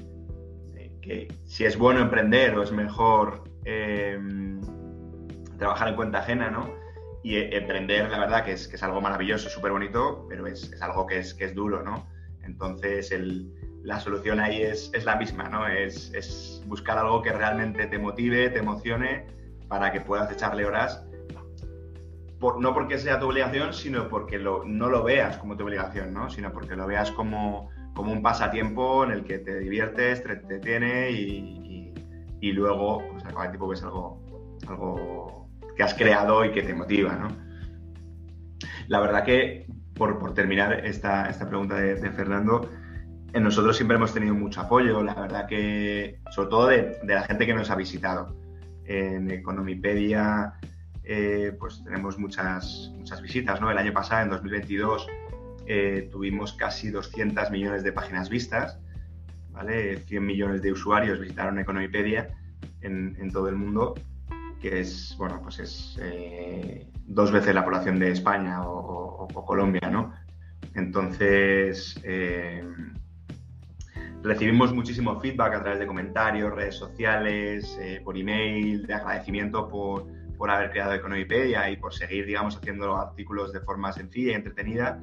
que 1.01 1.33
si 1.45 1.63
es 1.63 1.77
bueno 1.77 2.01
emprender 2.01 2.57
o 2.57 2.61
es 2.61 2.73
mejor 2.73 3.48
em, 3.69 4.61
trabajar 5.57 5.89
en 5.89 5.95
cuenta 5.95 6.19
ajena, 6.19 6.49
¿no? 6.49 6.73
Y 7.23 7.35
e, 7.35 7.57
emprender, 7.57 8.09
la 8.09 8.19
verdad, 8.19 8.45
que 8.45 8.53
es, 8.53 8.67
que 8.67 8.75
es 8.75 8.83
algo 8.83 9.01
maravilloso, 9.01 9.49
súper 9.49 9.71
bonito, 9.71 10.25
pero 10.29 10.47
es, 10.47 10.71
es, 10.71 10.81
algo 10.81 11.05
que 11.05 11.19
es, 11.19 11.33
que 11.33 11.45
es 11.45 11.55
duro, 11.55 11.83
¿no? 11.83 12.07
Entonces, 12.43 13.11
el, 13.11 13.53
la 13.83 13.99
solución 13.99 14.39
ahí 14.39 14.61
es, 14.61 14.91
es 14.93 15.05
la 15.05 15.15
misma, 15.15 15.49
¿no? 15.49 15.67
Es, 15.67 16.13
es, 16.13 16.63
buscar 16.65 16.97
algo 16.97 17.21
que 17.21 17.31
realmente 17.31 17.87
te 17.87 17.97
motive, 17.97 18.49
te 18.49 18.59
emocione, 18.59 19.27
para 19.67 19.91
que 19.91 20.01
puedas 20.01 20.31
echarle 20.31 20.65
horas 20.65 21.03
no 22.59 22.73
porque 22.73 22.97
sea 22.97 23.19
tu 23.19 23.27
obligación, 23.27 23.73
sino 23.73 24.07
porque 24.07 24.39
no 24.39 24.89
lo 24.89 25.03
veas 25.03 25.37
como 25.37 25.57
tu 25.57 25.65
obligación, 25.65 26.13
¿no? 26.13 26.29
Sino 26.29 26.53
porque 26.53 26.75
lo 26.75 26.87
veas 26.87 27.11
como, 27.11 27.69
un 27.97 28.21
pasatiempo 28.21 29.03
en 29.03 29.11
el 29.11 29.25
que 29.25 29.39
te 29.39 29.59
diviertes, 29.59 30.23
te 30.23 30.31
entretiene 30.31 31.11
y, 31.11 31.68
y, 32.41 32.51
luego, 32.51 33.03
pues 33.11 33.25
al 33.25 33.33
cabo 33.33 33.49
tiempo 33.49 33.67
ves 33.67 33.83
algo, 33.83 34.21
algo 34.67 35.49
que 35.75 35.83
has 35.83 35.93
creado 35.93 36.43
y 36.45 36.51
que 36.51 36.63
te 36.63 36.73
motiva, 36.73 37.15
¿no? 37.15 37.29
La 38.87 38.99
verdad 38.99 39.23
que, 39.23 39.67
por, 39.93 40.33
terminar 40.33 40.85
esta, 40.85 41.29
esta 41.29 41.47
pregunta 41.47 41.75
de, 41.75 42.11
Fernando, 42.11 42.69
en 43.33 43.43
nosotros 43.43 43.75
siempre 43.75 43.97
hemos 43.97 44.13
tenido 44.13 44.33
mucho 44.33 44.61
apoyo, 44.61 45.03
la 45.03 45.13
verdad 45.13 45.47
que, 45.47 46.19
sobre 46.31 46.49
todo 46.49 46.67
de, 46.67 46.97
de 47.03 47.13
la 47.13 47.23
gente 47.23 47.45
que 47.45 47.53
nos 47.53 47.69
ha 47.69 47.75
visitado. 47.75 48.35
En 48.85 49.29
Economipedia 49.29 50.55
eh, 51.11 51.55
pues 51.59 51.83
tenemos 51.83 52.19
muchas, 52.19 52.91
muchas 52.95 53.19
visitas. 53.19 53.59
¿no? 53.59 53.71
El 53.71 53.79
año 53.79 53.91
pasado, 53.91 54.21
en 54.21 54.29
2022, 54.29 55.07
eh, 55.65 56.07
tuvimos 56.11 56.53
casi 56.53 56.91
200 56.91 57.49
millones 57.49 57.83
de 57.83 57.91
páginas 57.91 58.29
vistas, 58.29 58.79
¿vale? 59.59 59.97
100 59.97 60.25
millones 60.25 60.61
de 60.61 60.71
usuarios 60.71 61.19
visitaron 61.19 61.59
Economipedia 61.59 62.29
en, 62.79 63.17
en 63.19 63.29
todo 63.29 63.49
el 63.49 63.55
mundo, 63.55 63.93
que 64.61 64.79
es, 64.79 65.15
bueno, 65.17 65.41
pues 65.43 65.59
es 65.59 65.99
eh, 66.01 66.87
dos 67.05 67.29
veces 67.33 67.53
la 67.53 67.65
población 67.65 67.99
de 67.99 68.11
España 68.11 68.61
o, 68.63 69.27
Colombia, 69.45 69.89
¿no? 69.89 70.13
Entonces, 70.75 71.99
recibimos 74.21 74.73
muchísimo 74.73 75.19
feedback 75.19 75.55
a 75.55 75.61
través 75.61 75.79
de 75.79 75.87
comentarios, 75.87 76.53
redes 76.53 76.75
sociales, 76.75 77.79
por 78.03 78.15
email, 78.15 78.85
de 78.85 78.93
agradecimiento 78.93 79.67
por, 79.67 80.05
por 80.37 80.51
haber 80.51 80.69
creado 80.69 80.93
Economipedia 80.93 81.69
y 81.71 81.77
por 81.77 81.93
seguir, 81.93 82.27
digamos, 82.27 82.57
haciendo 82.57 82.95
artículos 82.95 83.51
de 83.51 83.59
forma 83.61 83.91
sencilla 83.91 84.33
y 84.33 84.35
entretenida. 84.35 84.99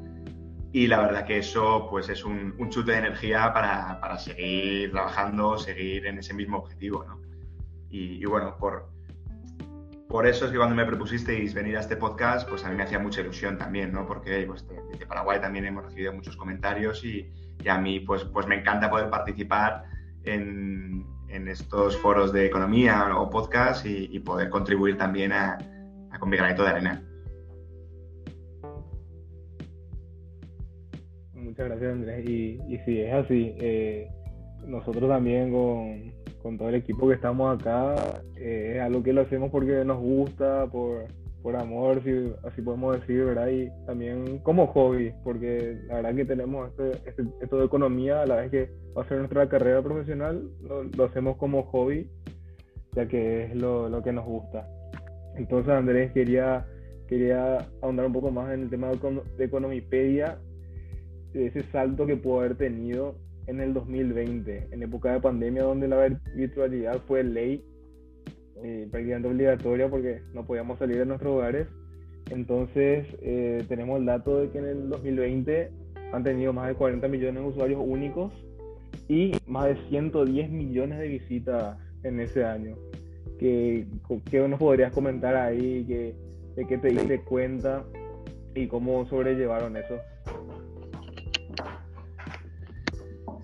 Y 0.76 0.88
la 0.88 1.00
verdad 1.00 1.24
que 1.24 1.38
eso 1.38 1.86
pues 1.88 2.10
es 2.10 2.22
un, 2.22 2.54
chute 2.68 2.92
de 2.92 2.98
energía 2.98 3.50
para, 3.54 3.98
para, 3.98 4.18
seguir 4.18 4.90
trabajando, 4.90 5.56
seguir 5.56 6.04
en 6.04 6.18
ese 6.18 6.34
mismo 6.34 6.58
objetivo, 6.58 7.02
¿no? 7.02 7.18
Y, 7.88 8.22
bueno, 8.26 8.58
por, 8.58 8.90
por 10.06 10.26
eso 10.26 10.44
es 10.44 10.50
que 10.50 10.58
cuando 10.58 10.76
me 10.76 10.84
propusisteis 10.84 11.54
venir 11.54 11.78
a 11.78 11.80
este 11.80 11.96
podcast, 11.96 12.46
pues 12.46 12.62
a 12.62 12.68
mí 12.68 12.76
me 12.76 12.82
hacía 12.82 12.98
mucha 12.98 13.22
ilusión 13.22 13.56
también, 13.56 13.90
¿no? 13.90 14.06
Porque 14.06 14.44
pues, 14.46 14.66
desde 14.92 15.06
Paraguay 15.06 15.40
también 15.40 15.64
hemos 15.64 15.82
recibido 15.82 16.12
muchos 16.12 16.36
comentarios 16.36 17.02
y, 17.06 17.32
y, 17.64 17.68
a 17.70 17.78
mí 17.78 18.00
pues, 18.00 18.24
pues 18.24 18.46
me 18.46 18.56
encanta 18.56 18.90
poder 18.90 19.08
participar 19.08 19.84
en, 20.24 21.06
en 21.28 21.48
estos 21.48 21.96
foros 21.96 22.34
de 22.34 22.44
economía 22.44 23.16
o 23.16 23.30
podcast 23.30 23.86
y, 23.86 24.20
poder 24.20 24.50
contribuir 24.50 24.98
también 24.98 25.32
a, 25.32 25.56
con 26.20 26.28
mi 26.28 26.36
granito 26.36 26.64
de 26.64 26.68
arena. 26.68 27.02
Muchas 31.56 31.70
gracias 31.70 31.92
Andrés. 31.92 32.28
Y, 32.28 32.60
y 32.68 32.78
sí, 32.84 33.00
es 33.00 33.14
así. 33.14 33.54
Eh, 33.58 34.10
nosotros 34.66 35.08
también 35.08 35.50
con, 35.50 36.12
con, 36.42 36.58
todo 36.58 36.68
el 36.68 36.74
equipo 36.74 37.08
que 37.08 37.14
estamos 37.14 37.58
acá, 37.58 37.94
eh, 38.36 38.74
es 38.76 38.82
algo 38.82 39.02
que 39.02 39.14
lo 39.14 39.22
hacemos 39.22 39.50
porque 39.50 39.82
nos 39.82 39.98
gusta, 39.98 40.66
por, 40.66 41.06
por 41.42 41.56
amor, 41.56 42.02
si 42.04 42.30
así 42.46 42.60
podemos 42.60 43.00
decir, 43.00 43.24
¿verdad? 43.24 43.48
Y 43.48 43.70
también 43.86 44.40
como 44.40 44.66
hobby, 44.66 45.14
porque 45.24 45.78
la 45.86 45.94
verdad 45.94 46.14
que 46.14 46.24
tenemos 46.26 46.68
este, 46.68 47.08
este, 47.08 47.24
esto 47.40 47.56
de 47.56 47.64
economía, 47.64 48.20
a 48.20 48.26
la 48.26 48.36
vez 48.36 48.50
que 48.50 48.70
va 48.94 49.04
a 49.04 49.08
ser 49.08 49.16
nuestra 49.16 49.48
carrera 49.48 49.80
profesional, 49.80 50.50
lo, 50.60 51.04
hacemos 51.06 51.38
como 51.38 51.62
hobby, 51.62 52.06
ya 52.92 53.08
que 53.08 53.44
es 53.44 53.56
lo, 53.56 53.88
lo, 53.88 54.02
que 54.02 54.12
nos 54.12 54.26
gusta. 54.26 54.68
Entonces, 55.36 55.72
Andrés, 55.72 56.12
quería, 56.12 56.66
quería 57.08 57.66
ahondar 57.80 58.04
un 58.04 58.12
poco 58.12 58.30
más 58.30 58.52
en 58.52 58.64
el 58.64 58.68
tema 58.68 58.90
de 58.90 59.44
Economipedia, 59.46 60.38
ese 61.44 61.62
salto 61.64 62.06
que 62.06 62.16
pudo 62.16 62.40
haber 62.40 62.56
tenido 62.56 63.16
en 63.46 63.60
el 63.60 63.74
2020, 63.74 64.68
en 64.70 64.82
época 64.82 65.12
de 65.12 65.20
pandemia, 65.20 65.62
donde 65.62 65.88
la 65.88 66.08
virtualidad 66.34 67.00
fue 67.06 67.22
ley 67.22 67.64
eh, 68.62 68.88
prácticamente 68.90 69.28
obligatoria 69.28 69.88
porque 69.88 70.22
no 70.32 70.46
podíamos 70.46 70.78
salir 70.78 70.98
de 70.98 71.06
nuestros 71.06 71.34
hogares. 71.34 71.68
Entonces, 72.30 73.06
eh, 73.20 73.64
tenemos 73.68 74.00
el 74.00 74.06
dato 74.06 74.40
de 74.40 74.50
que 74.50 74.58
en 74.58 74.64
el 74.64 74.88
2020 74.88 75.70
han 76.12 76.24
tenido 76.24 76.52
más 76.52 76.68
de 76.68 76.74
40 76.74 77.06
millones 77.08 77.42
de 77.42 77.48
usuarios 77.48 77.80
únicos 77.84 78.32
y 79.08 79.32
más 79.46 79.66
de 79.66 79.76
110 79.88 80.50
millones 80.50 80.98
de 80.98 81.08
visitas 81.08 81.78
en 82.02 82.20
ese 82.20 82.44
año. 82.44 82.76
¿Qué, 83.38 83.86
qué 84.30 84.48
nos 84.48 84.58
podrías 84.58 84.92
comentar 84.92 85.36
ahí? 85.36 85.84
¿Qué, 85.86 86.14
¿De 86.56 86.66
qué 86.66 86.78
te 86.78 86.88
diste 86.88 87.20
cuenta 87.20 87.84
y 88.54 88.66
cómo 88.66 89.06
sobrellevaron 89.06 89.76
eso? 89.76 89.96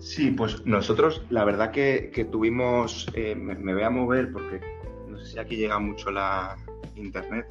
Sí, 0.03 0.31
pues 0.31 0.65
nosotros 0.65 1.23
la 1.29 1.45
verdad 1.45 1.71
que, 1.71 2.27
tuvimos, 2.29 3.07
eh, 3.13 3.35
me, 3.35 3.73
voy 3.73 3.83
a 3.83 3.89
mover 3.89 4.33
porque 4.33 4.59
si 5.23 5.39
aquí 5.39 5.55
llega 5.55 5.79
mucho 5.79 6.11
la 6.11 6.57
internet, 6.97 7.45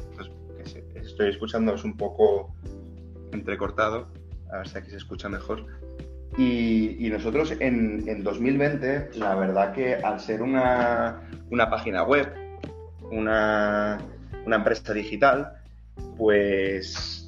estoy 0.95 1.31
escuchándoos 1.31 1.83
un 1.85 1.97
poco 1.97 2.55
entrecortado, 3.33 4.09
a 4.53 4.59
ver 4.59 4.69
si 4.69 4.77
aquí 4.77 4.91
se 4.91 4.99
escucha 4.99 5.31
mejor. 5.31 5.65
Y, 6.37 7.09
nosotros 7.11 7.53
en, 7.59 8.07
en, 8.07 8.23
2020, 8.23 9.19
la 9.19 9.35
verdad 9.35 9.73
que 9.73 9.95
al 9.95 10.21
ser 10.21 10.43
una, 10.43 11.23
una 11.51 11.71
página 11.71 12.03
web, 12.03 12.35
una, 13.11 13.99
una, 14.45 14.57
empresa 14.57 14.93
digital, 14.93 15.55
pues 16.19 17.22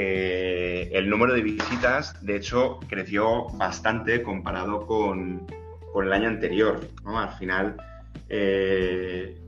eh, 0.00 0.90
el 0.92 1.10
número 1.10 1.34
de 1.34 1.42
visitas, 1.42 2.24
de 2.24 2.36
hecho, 2.36 2.78
creció 2.86 3.48
bastante 3.54 4.22
comparado 4.22 4.86
con, 4.86 5.44
con 5.92 6.06
el 6.06 6.12
año 6.12 6.28
anterior. 6.28 6.86
Al 7.04 7.30
final, 7.30 7.76
eh, 8.28 9.44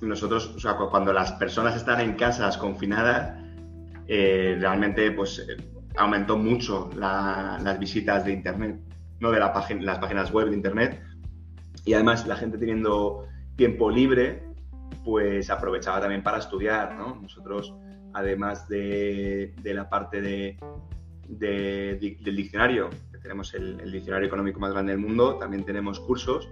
nosotros, 0.00 0.54
o 0.56 0.58
sea, 0.58 0.76
cuando 0.76 1.12
las 1.12 1.32
personas 1.32 1.76
están 1.76 2.00
en 2.00 2.14
casas 2.14 2.56
confinadas, 2.56 3.44
eh, 4.06 4.56
realmente 4.58 5.10
pues 5.10 5.46
aumentó 5.98 6.38
mucho 6.38 6.88
las 6.96 7.78
visitas 7.78 8.24
de 8.24 8.32
internet, 8.32 8.80
no 9.20 9.32
de 9.32 9.38
la 9.38 9.52
las 9.80 9.98
páginas 9.98 10.32
web 10.32 10.48
de 10.48 10.56
internet. 10.56 11.02
Y 11.84 11.92
además 11.92 12.26
la 12.26 12.36
gente 12.36 12.56
teniendo 12.56 13.26
tiempo 13.54 13.90
libre, 13.90 14.44
pues 15.04 15.50
aprovechaba 15.50 16.00
también 16.00 16.22
para 16.22 16.38
estudiar, 16.38 16.94
¿no? 16.94 17.16
Nosotros 17.20 17.74
además 18.12 18.68
de, 18.68 19.54
la 19.64 19.88
parte 19.88 20.20
de, 20.20 20.58
del 21.28 22.36
diccionario, 22.36 22.90
que 23.12 23.18
tenemos 23.18 23.54
el, 23.54 23.90
diccionario 23.90 24.26
económico 24.26 24.60
más 24.60 24.72
grande 24.72 24.92
del 24.92 25.00
mundo, 25.00 25.36
también 25.36 25.64
tenemos 25.64 26.00
cursos. 26.00 26.48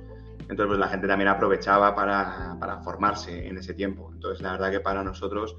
Entonces, 0.48 0.66
pues 0.66 0.78
la 0.78 0.88
gente 0.88 1.08
también 1.08 1.28
aprovechaba 1.28 1.94
para, 1.94 2.80
formarse 2.84 3.48
en 3.48 3.58
ese 3.58 3.74
tiempo. 3.74 4.10
Entonces, 4.12 4.42
la 4.42 4.52
verdad 4.52 4.70
que 4.70 4.80
para 4.80 5.02
nosotros 5.02 5.56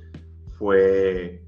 fue, 0.57 1.43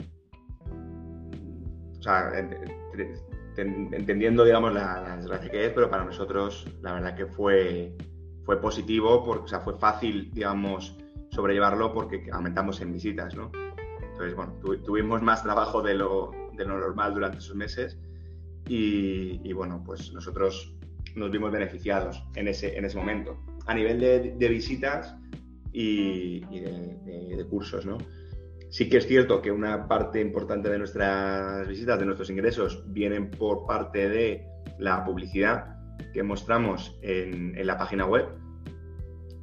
entendiendo, 3.56 4.44
digamos, 4.44 4.74
la, 4.74 5.16
desgracia 5.18 5.50
que 5.50 5.66
es, 5.68 5.72
pero 5.74 5.90
para 5.90 6.04
nosotros 6.04 6.68
la 6.82 6.94
verdad 6.94 7.16
que 7.16 7.26
fue, 7.26 7.96
positivo, 8.62 9.24
o 9.24 9.48
sea, 9.48 9.60
fue 9.60 9.78
fácil, 9.78 10.32
digamos, 10.34 10.98
sobrellevarlo 11.30 11.94
porque 11.94 12.28
aumentamos 12.32 12.82
en 12.82 12.92
visitas, 12.92 13.36
¿no? 13.36 13.52
Entonces, 14.20 14.36
bueno, 14.36 14.82
tuvimos 14.84 15.22
más 15.22 15.44
trabajo 15.44 15.82
de 15.82 15.94
lo, 15.94 16.32
normal 16.58 17.14
durante 17.14 17.38
esos 17.38 17.56
meses 17.56 17.98
y, 18.68 19.54
bueno, 19.54 19.82
pues 19.86 20.12
nosotros 20.12 20.76
nos 21.16 21.32
vimos 21.32 21.54
beneficiados 21.54 22.22
en 22.36 22.50
ese, 22.50 22.78
en 22.78 22.84
ese 22.84 22.98
momento. 22.98 23.38
A 23.66 23.74
nivel 23.74 23.98
de, 24.00 24.50
visitas 24.50 25.16
y, 25.72 26.42
de, 26.42 27.36
de 27.38 27.46
cursos, 27.46 27.86
¿no? 27.86 27.98
Sí 28.70 28.90
que 28.90 28.98
es 28.98 29.08
cierto 29.08 29.42
que 29.42 29.52
una 29.52 29.88
parte 29.88 30.20
importante 30.20 30.70
de 30.70 30.78
nuestras 30.78 31.66
visitas, 31.66 31.98
de 31.98 32.06
nuestros 32.06 32.30
ingresos, 32.30 32.84
vienen 32.88 33.32
por 33.32 33.66
parte 33.66 34.10
de 34.10 34.46
la 34.80 35.06
publicidad 35.06 35.78
que 36.14 36.24
mostramos 36.24 37.00
en, 37.02 37.66
la 37.66 37.78
página 37.78 38.06
web. 38.06 38.28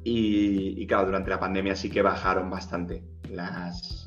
Y, 0.03 0.85
claro, 0.85 1.07
durante 1.07 1.31
la 1.31 1.39
pandemia 1.39 1.75
sí 1.75 1.89
que 1.89 2.03
bajaron 2.03 2.49
bastante 2.51 3.03
las, 3.29 4.06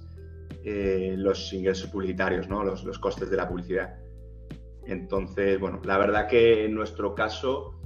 eh, 0.64 1.14
los 1.16 1.52
ingresos 1.52 1.90
publicitarios, 1.90 2.48
¿no? 2.48 2.64
los, 2.64 2.84
los 2.84 2.98
costes 2.98 3.30
de 3.30 3.36
la 3.36 3.48
publicidad. 3.48 3.98
Entonces, 4.86 5.58
bueno, 5.60 5.80
la 5.84 5.98
verdad 5.98 6.26
que 6.28 6.64
en 6.64 6.74
nuestro 6.74 7.14
caso 7.14 7.80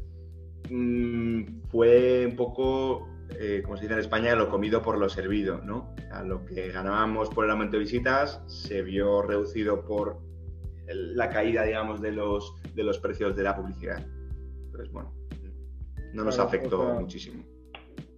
mmm, 0.71 1.61
fue 1.71 2.27
un 2.27 2.37
poco 2.37 3.09
eh, 3.39 3.63
como 3.65 3.77
se 3.77 3.83
dice 3.83 3.95
en 3.95 4.01
España, 4.01 4.35
lo 4.35 4.49
comido 4.49 4.83
por 4.83 4.99
lo 4.99 5.09
servido, 5.09 5.61
¿no? 5.63 5.95
lo 6.25 6.45
que 6.45 6.71
ganábamos 6.71 7.29
por 7.31 7.45
el 7.45 7.51
aumento 7.51 7.77
de 7.77 7.81
visitas 7.81 8.41
se 8.47 8.83
vio 8.83 9.23
reducido 9.23 9.85
por 9.85 10.21
la 10.87 11.31
caída, 11.31 11.65
digamos, 11.65 12.01
de 12.01 12.13
los, 12.13 12.55
de 12.75 12.85
los 12.85 12.99
precios 12.99 13.35
de 13.35 13.43
la 13.43 13.57
publicidad. 13.57 14.05
Entonces, 14.67 14.93
bueno, 14.93 15.13
no 16.13 16.25
nos 16.25 16.39
afectó 16.39 16.95
muchísimo. 16.95 17.43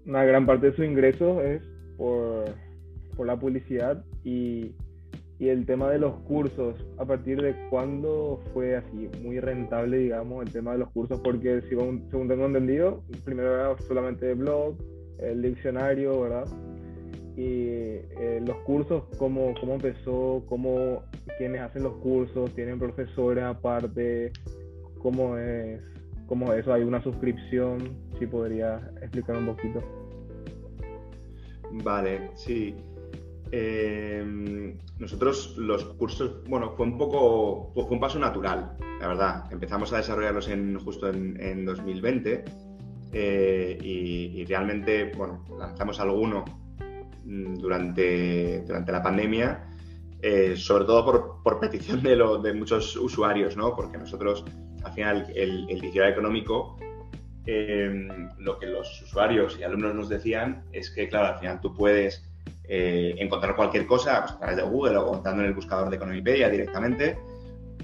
Una 0.04 0.24
gran 0.24 0.44
parte 0.44 0.70
de 0.70 0.76
su 0.76 0.82
ingreso 0.82 1.40
es 1.40 1.62
por, 1.96 2.44
por 3.16 3.26
la 3.26 3.38
publicidad 3.38 4.04
y, 4.24 4.72
y, 5.38 5.48
el 5.48 5.66
tema 5.66 5.90
de 5.90 5.98
los 5.98 6.14
cursos. 6.20 6.76
¿A 6.98 7.04
partir 7.04 7.40
de 7.40 7.54
cuándo 7.70 8.40
fue 8.52 8.76
así 8.76 9.08
muy 9.22 9.40
rentable, 9.40 9.98
digamos, 9.98 10.46
el 10.46 10.52
tema 10.52 10.72
de 10.72 10.78
los 10.78 10.90
cursos? 10.90 11.20
Porque, 11.20 11.62
según, 11.68 12.06
según 12.10 12.28
tengo 12.28 12.46
entendido, 12.46 13.02
primero 13.24 13.54
era 13.54 13.78
solamente 13.88 14.34
blog, 14.34 14.76
el 15.18 15.42
diccionario, 15.42 16.20
¿verdad? 16.20 16.46
Y 17.36 17.68
eh, 18.18 18.42
los 18.46 18.56
cursos, 18.58 19.04
¿cómo, 19.18 19.52
cómo 19.60 19.74
empezó, 19.74 20.42
cómo, 20.48 21.02
quiénes 21.38 21.60
hacen 21.60 21.82
los 21.82 21.96
cursos, 21.98 22.50
tienen 22.54 22.78
profesores 22.78 23.44
aparte, 23.44 24.32
cómo 24.98 25.36
es, 25.36 25.82
cómo 26.26 26.52
eso, 26.52 26.72
hay 26.72 26.82
una 26.82 27.02
suscripción, 27.02 27.96
si 28.18 28.26
podría 28.26 28.90
explicar 29.02 29.36
un 29.36 29.46
poquito. 29.46 29.82
Vale, 31.84 32.30
sí. 32.34 32.74
Em, 33.52 34.76
nosotros 34.98 35.56
los 35.56 35.84
cursos, 35.84 36.42
bueno, 36.48 36.72
fue 36.76 36.86
un 36.86 36.98
poco, 36.98 37.72
fue 37.74 37.84
un 37.90 38.00
paso 38.00 38.18
natural, 38.18 38.76
la 39.00 39.08
verdad. 39.08 39.44
Empezamos 39.52 39.92
a 39.92 39.98
desarrollarlos 39.98 40.48
en, 40.48 40.78
justo 40.80 41.08
en, 41.08 41.40
en 41.40 41.64
2020 41.64 42.44
eh, 43.12 43.78
y, 43.80 44.44
realmente, 44.44 45.12
bueno, 45.16 45.44
lanzamos 45.58 46.00
alguno 46.00 46.44
mm, 47.24 47.54
durante, 47.54 48.62
durante 48.66 48.92
la 48.92 49.02
pandemia, 49.02 49.68
eh, 50.20 50.56
sobre 50.56 50.84
todo 50.84 51.40
por, 51.42 51.60
petición 51.60 52.02
de, 52.02 52.52
muchos 52.52 52.96
usuarios, 52.96 53.56
¿no? 53.56 53.76
Porque 53.76 53.96
nosotros, 53.96 54.44
al 54.82 54.92
final, 54.92 55.32
el, 55.34 55.66
el 55.70 55.80
diccionario 55.80 56.14
económico, 56.14 56.76
eh, 57.46 58.08
lo 58.38 58.58
que 58.58 58.66
los 58.66 59.00
usuarios 59.02 59.56
y 59.58 59.62
alumnos 59.62 59.94
nos 59.94 60.08
decían 60.08 60.64
es 60.72 60.90
que, 60.90 61.08
claro, 61.08 61.34
al 61.34 61.38
final 61.38 61.60
tú 61.60 61.72
puedes 61.72 62.28
encontrar 62.68 63.54
cualquier 63.54 63.86
cosa 63.86 64.24
a 64.24 64.38
través 64.38 64.56
de 64.56 64.62
Google 64.62 64.96
o 64.96 65.06
contando 65.06 65.42
en 65.42 65.48
el 65.48 65.54
buscador 65.54 65.88
de 65.88 65.96
Economipedia 65.96 66.48
directamente, 66.48 67.18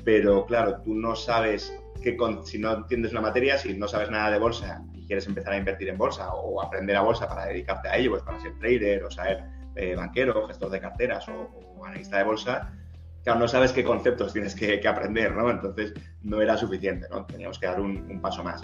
pero 0.04 0.44
claro, 0.46 0.80
tú 0.82 0.94
no 0.94 1.14
sabes 1.14 1.72
que 2.02 2.16
si 2.44 2.58
no 2.58 2.72
entiendes 2.72 3.12
una 3.12 3.20
materia, 3.20 3.56
si 3.58 3.74
no 3.74 3.86
sabes 3.86 4.10
nada 4.10 4.30
de 4.30 4.38
bolsa 4.38 4.82
quieres 5.12 5.26
empezar 5.26 5.52
a 5.52 5.58
invertir 5.58 5.90
en 5.90 5.98
bolsa 5.98 6.32
o 6.32 6.62
aprender 6.62 6.96
a 6.96 7.02
bolsa 7.02 7.28
para 7.28 7.44
dedicarte 7.44 7.86
a 7.86 7.98
ello, 7.98 8.12
pues 8.12 8.22
para 8.22 8.40
ser 8.40 8.58
trader 8.58 9.04
o 9.04 9.10
ser 9.10 9.44
eh, 9.76 9.94
banquero, 9.94 10.46
gestor 10.46 10.70
de 10.70 10.80
carteras 10.80 11.28
o, 11.28 11.84
analista 11.84 12.16
de 12.16 12.24
bolsa, 12.24 12.72
claro, 13.22 13.40
no 13.40 13.48
sabes 13.48 13.72
qué 13.72 13.84
conceptos 13.84 14.32
tienes 14.32 14.54
que, 14.54 14.80
aprender, 14.88 15.34
¿no? 15.34 15.50
Entonces 15.50 15.92
no 16.22 16.40
era 16.40 16.56
suficiente, 16.56 17.08
¿no? 17.10 17.26
Teníamos 17.26 17.58
que 17.58 17.66
dar 17.66 17.80
un, 17.80 18.20
paso 18.22 18.42
más. 18.42 18.62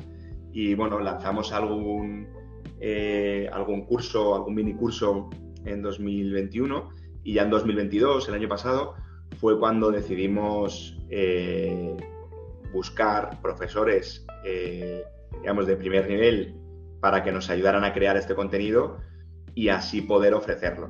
Y 0.53 0.75
bueno, 0.75 1.01
lanzamos 1.01 1.53
algún, 1.53 2.29
eh, 2.81 3.51
algún 3.53 3.85
curso, 3.85 4.37
algún 4.37 4.55
mini 4.55 4.73
curso 4.73 5.29
en 5.69 5.83
2021 5.83 6.91
y 7.25 7.35
ya 7.35 7.43
en 7.43 7.51
2022, 7.51 8.29
el 8.29 8.35
año 8.35 8.49
pasado, 8.49 8.95
fue 9.41 9.59
cuando 9.59 9.91
decidimos 9.91 10.99
eh, 11.11 11.97
buscar 12.73 13.41
profesores 13.43 14.25
digamos, 15.43 15.67
de 15.67 15.77
primer 15.77 16.09
nivel 16.09 16.55
para 17.01 17.23
que 17.23 17.33
nos 17.33 17.51
ayudaran 17.51 17.85
a 17.85 17.93
crear 17.93 18.17
este 18.17 18.35
contenido 18.35 18.99
y 19.55 19.69
así 19.69 20.03
poder 20.03 20.35
ofrecerlo. 20.35 20.89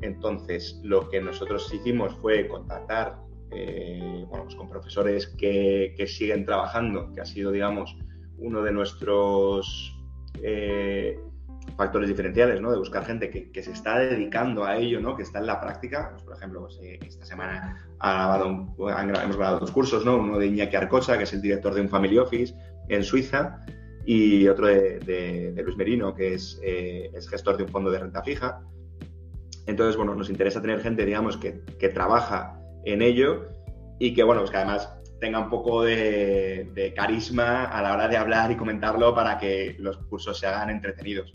Entonces, 0.00 0.80
lo 0.82 1.08
que 1.08 1.20
nosotros 1.20 1.72
hicimos 1.72 2.14
fue 2.16 2.46
contactar 2.46 3.18
eh, 3.50 4.26
pues 4.30 4.54
con 4.54 4.68
profesores 4.68 5.28
que, 5.28 5.94
siguen 6.06 6.44
trabajando, 6.44 7.12
que 7.12 7.20
ha 7.20 7.24
sido, 7.24 7.52
digamos, 7.52 7.96
uno 8.38 8.62
de 8.62 8.72
nuestros 8.72 9.96
eh, 10.42 11.18
factores 11.76 12.08
diferenciales, 12.08 12.60
¿no? 12.60 12.70
De 12.70 12.78
buscar 12.78 13.04
gente 13.04 13.30
que, 13.30 13.62
se 13.62 13.72
está 13.72 13.98
dedicando 13.98 14.64
a 14.64 14.76
ello, 14.76 15.00
¿no? 15.00 15.16
Que 15.16 15.22
está 15.22 15.38
en 15.40 15.46
la 15.46 15.60
práctica. 15.60 16.10
Pues, 16.12 16.22
por 16.22 16.36
ejemplo, 16.36 16.60
pues, 16.62 16.78
eh, 16.82 16.98
esta 17.06 17.24
semana 17.24 17.86
ha 18.00 18.40
hemos 18.42 19.36
grabado 19.36 19.60
dos 19.60 19.70
cursos, 19.70 20.04
¿no? 20.04 20.16
Uno 20.16 20.38
de 20.38 20.46
Iñaki 20.46 20.76
Arcosa, 20.76 21.16
que 21.18 21.24
es 21.24 21.32
el 21.32 21.42
director 21.42 21.74
de 21.74 21.80
un 21.80 21.88
Family 21.88 22.18
Office, 22.18 22.54
en 22.88 23.02
Suiza 23.02 23.58
y 24.06 24.46
otro 24.48 24.66
de, 24.66 25.54
Luis 25.64 25.76
Merino, 25.76 26.14
que 26.14 26.36
eh, 26.62 27.10
es, 27.14 27.28
gestor 27.28 27.56
de 27.56 27.64
un 27.64 27.70
fondo 27.70 27.90
de 27.90 27.98
renta 27.98 28.22
fija. 28.22 28.60
Entonces, 29.66 29.96
bueno, 29.96 30.14
nos 30.14 30.28
interesa 30.28 30.60
tener 30.60 30.80
gente, 30.80 31.04
digamos, 31.06 31.38
que, 31.38 31.52
trabaja 31.88 32.60
en 32.84 33.00
ello 33.00 33.48
y 33.98 34.12
que, 34.14 34.22
bueno, 34.22 34.42
pues 34.42 34.50
que 34.50 34.58
además 34.58 34.90
tenga 35.20 35.38
un 35.38 35.48
poco 35.48 35.82
de, 35.82 36.92
carisma 36.94 37.64
a 37.64 37.80
la 37.82 37.94
hora 37.94 38.08
de 38.08 38.16
hablar 38.16 38.50
y 38.50 38.56
comentarlo 38.56 39.14
para 39.14 39.38
que 39.38 39.76
los 39.78 39.96
cursos 39.96 40.38
se 40.38 40.46
hagan 40.46 40.68
entretenidos. 40.68 41.32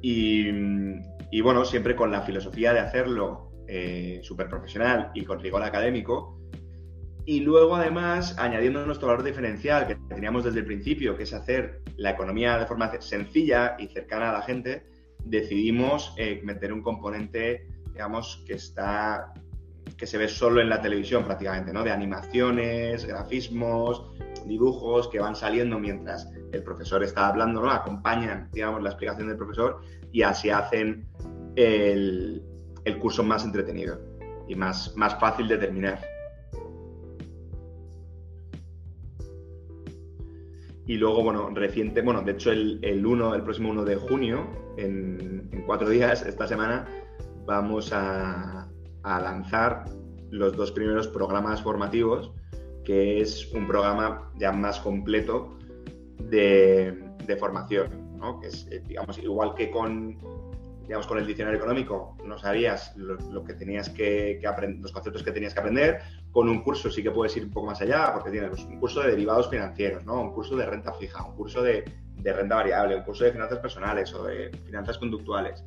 Y, 0.00 1.40
bueno, 1.40 1.64
siempre 1.64 1.96
con 1.96 2.10
la 2.10 2.22
filosofía 2.22 2.72
de 2.72 2.80
hacerlo 2.80 3.50
eh, 3.66 4.20
súper 4.22 4.48
profesional 4.48 5.10
y 5.14 5.24
con 5.24 5.40
rigor 5.40 5.62
académico, 5.62 6.38
y 7.28 7.40
luego, 7.40 7.74
además, 7.74 8.38
añadiendo 8.38 8.86
nuestro 8.86 9.08
valor 9.08 9.24
diferencial 9.24 9.88
que 9.88 9.96
teníamos 10.08 10.44
desde 10.44 10.60
el 10.60 10.64
principio, 10.64 11.16
que 11.16 11.24
es 11.24 11.32
hacer 11.32 11.82
la 11.96 12.10
economía 12.10 12.56
de 12.56 12.66
forma 12.66 12.92
sencilla 13.00 13.74
y 13.80 13.88
cercana 13.88 14.30
a 14.30 14.32
la 14.32 14.42
gente, 14.42 14.86
decidimos 15.24 16.14
eh, 16.18 16.40
meter 16.44 16.72
un 16.72 16.82
componente, 16.82 17.66
digamos, 17.92 18.44
que 18.46 18.54
está 18.54 19.34
que 19.96 20.06
se 20.06 20.18
ve 20.18 20.28
solo 20.28 20.60
en 20.60 20.68
la 20.68 20.82
televisión 20.82 21.24
prácticamente, 21.24 21.72
¿no? 21.72 21.82
De 21.82 21.90
animaciones, 21.90 23.04
grafismos, 23.06 24.12
dibujos 24.44 25.08
que 25.08 25.18
van 25.18 25.34
saliendo 25.34 25.78
mientras 25.78 26.30
el 26.52 26.62
profesor 26.62 27.02
está 27.02 27.28
hablando, 27.28 27.60
¿no? 27.60 27.70
Acompañan, 27.70 28.48
digamos, 28.52 28.82
la 28.82 28.90
explicación 28.90 29.28
del 29.28 29.36
profesor 29.36 29.80
y 30.12 30.22
así 30.22 30.50
hacen 30.50 31.06
el, 31.56 32.42
el 32.84 32.98
curso 32.98 33.22
más 33.22 33.44
entretenido 33.44 33.98
y 34.48 34.54
más, 34.54 34.96
más 34.96 35.18
fácil 35.18 35.48
de 35.48 35.58
terminar. 35.58 36.00
Y 40.86 40.96
luego, 40.98 41.24
bueno, 41.24 41.50
reciente, 41.52 42.00
bueno, 42.00 42.22
de 42.22 42.32
hecho 42.32 42.52
el, 42.52 42.78
el 42.82 43.04
1, 43.04 43.34
el 43.34 43.42
próximo 43.42 43.70
1 43.70 43.84
de 43.84 43.96
junio, 43.96 44.46
en, 44.76 45.50
cuatro 45.66 45.88
días, 45.88 46.24
esta 46.24 46.46
semana, 46.46 46.86
vamos 47.44 47.90
a, 47.92 48.68
lanzar 49.02 49.84
los 50.30 50.56
dos 50.56 50.72
primeros 50.72 51.08
programas 51.08 51.62
formativos, 51.62 52.32
que 52.84 53.20
es 53.20 53.52
un 53.52 53.66
programa 53.66 54.32
ya 54.36 54.52
más 54.52 54.80
completo 54.80 55.56
de, 56.30 57.36
formación, 57.38 58.18
¿no? 58.18 58.40
que 58.40 58.48
es, 58.48 58.66
eh, 58.70 58.82
digamos, 58.86 59.18
igual 59.18 59.54
que 59.54 59.70
con 59.70 60.16
digamos, 60.86 61.06
con 61.06 61.18
el 61.18 61.26
diccionario 61.26 61.58
económico 61.58 62.16
no 62.24 62.38
sabías 62.38 62.96
lo, 62.96 63.44
que 63.44 63.54
tenías 63.54 63.90
que, 63.90 64.40
aprender, 64.46 64.80
los 64.80 64.92
conceptos 64.92 65.22
que 65.22 65.32
tenías 65.32 65.52
que 65.52 65.60
aprender. 65.60 66.00
Con 66.30 66.48
un 66.48 66.62
curso 66.62 66.90
sí 66.90 67.02
que 67.02 67.10
puedes 67.10 67.36
ir 67.36 67.44
un 67.44 67.50
poco 67.50 67.66
más 67.66 67.80
allá, 67.80 68.12
porque 68.14 68.30
tienes 68.30 68.50
pues, 68.50 68.64
un 68.64 68.78
curso 68.78 69.02
de 69.02 69.10
derivados 69.10 69.50
financieros, 69.50 70.04
¿no? 70.04 70.20
Un 70.20 70.32
curso 70.32 70.56
de 70.56 70.66
renta 70.66 70.92
fija, 70.92 71.24
un 71.24 71.34
curso 71.34 71.62
de, 71.62 71.84
renta 72.22 72.56
variable, 72.56 72.96
un 72.96 73.02
curso 73.02 73.24
de 73.24 73.32
finanzas 73.32 73.58
personales 73.58 74.14
o 74.14 74.24
de 74.24 74.50
finanzas 74.64 74.98
conductuales. 74.98 75.64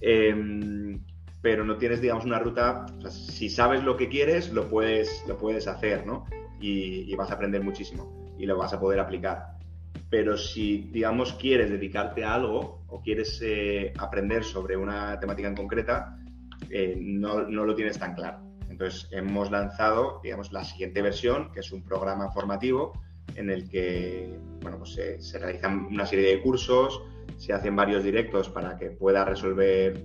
Em, 0.00 1.00
pero 1.40 1.64
no 1.64 1.76
tienes, 1.78 2.00
digamos, 2.00 2.24
una 2.24 2.38
ruta, 2.38 2.86
si 3.08 3.48
sabes 3.48 3.82
lo 3.82 3.96
que 3.96 4.08
quieres, 4.08 4.52
lo 4.52 4.68
puedes, 4.68 5.24
lo 5.26 5.38
puedes 5.38 5.66
hacer, 5.68 6.06
¿no? 6.06 6.26
Y, 6.60 7.10
y 7.10 7.14
vas 7.14 7.30
a 7.30 7.34
aprender 7.34 7.62
muchísimo 7.62 8.34
y 8.36 8.46
lo 8.46 8.56
vas 8.58 8.72
a 8.72 8.80
poder 8.80 9.00
aplicar 9.00 9.57
pero 10.10 10.36
si, 10.36 10.88
digamos, 10.90 11.34
quieres 11.34 11.70
dedicarte 11.70 12.24
a 12.24 12.34
algo 12.34 12.82
o 12.88 13.02
quieres 13.02 13.40
eh, 13.42 13.92
aprender 13.98 14.42
sobre 14.42 14.76
una 14.76 15.20
temática 15.20 15.48
en 15.48 15.54
concreta, 15.54 16.18
eh, 16.70 16.96
no, 16.98 17.40
lo 17.44 17.74
tienes 17.74 17.98
tan 17.98 18.14
claro. 18.14 18.38
Entonces, 18.70 19.08
hemos 19.10 19.50
lanzado, 19.50 20.20
digamos, 20.22 20.52
la 20.52 20.64
siguiente 20.64 21.02
versión, 21.02 21.52
que 21.52 21.60
es 21.60 21.72
un 21.72 21.82
programa 21.82 22.30
formativo 22.30 22.92
en 23.34 23.50
el 23.50 23.68
que, 23.68 24.38
bueno, 24.62 24.78
pues 24.78 24.98
se, 25.18 25.38
realizan 25.38 25.86
una 25.86 26.06
serie 26.06 26.28
de 26.28 26.40
cursos, 26.40 27.02
se 27.36 27.52
hacen 27.52 27.76
varios 27.76 28.02
directos 28.02 28.48
para 28.48 28.76
que 28.76 28.90
pueda 28.90 29.24
resolver, 29.24 30.02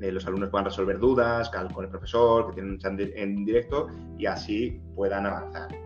eh, 0.00 0.12
los 0.12 0.26
alumnos 0.26 0.50
puedan 0.50 0.66
resolver 0.66 0.98
dudas 0.98 1.50
con 1.50 1.84
el 1.84 1.90
profesor, 1.90 2.48
que 2.48 2.54
tienen 2.54 2.72
un 2.72 2.78
chat 2.78 2.98
en 2.98 3.44
directo 3.44 3.88
y 4.18 4.26
así 4.26 4.80
puedan 4.94 5.26
avanzar. 5.26 5.85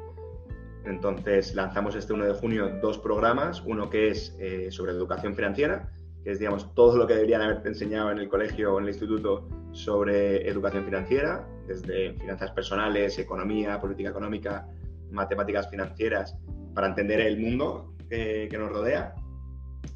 Entonces 0.90 1.54
lanzamos 1.54 1.94
este 1.94 2.12
1 2.12 2.26
de 2.26 2.34
junio 2.34 2.78
dos 2.82 2.98
programas, 2.98 3.62
uno 3.64 3.88
que 3.88 4.08
es 4.08 4.36
eh, 4.38 4.70
sobre 4.70 4.92
educación 4.92 5.34
financiera, 5.34 5.90
que 6.24 6.32
es 6.32 6.38
digamos 6.38 6.74
todo 6.74 6.96
lo 6.96 7.06
que 7.06 7.14
deberían 7.14 7.42
haberte 7.42 7.68
enseñado 7.68 8.10
en 8.10 8.18
el 8.18 8.28
colegio 8.28 8.74
o 8.74 8.78
en 8.78 8.84
el 8.84 8.90
instituto 8.90 9.48
sobre 9.72 10.48
educación 10.48 10.84
financiera, 10.84 11.48
desde 11.66 12.14
finanzas 12.14 12.50
personales, 12.50 13.18
economía, 13.18 13.80
política 13.80 14.10
económica, 14.10 14.66
matemáticas 15.10 15.70
financieras, 15.70 16.36
para 16.74 16.88
entender 16.88 17.20
el 17.20 17.38
mundo 17.38 17.94
que, 18.08 18.48
nos 18.58 18.70
rodea. 18.70 19.14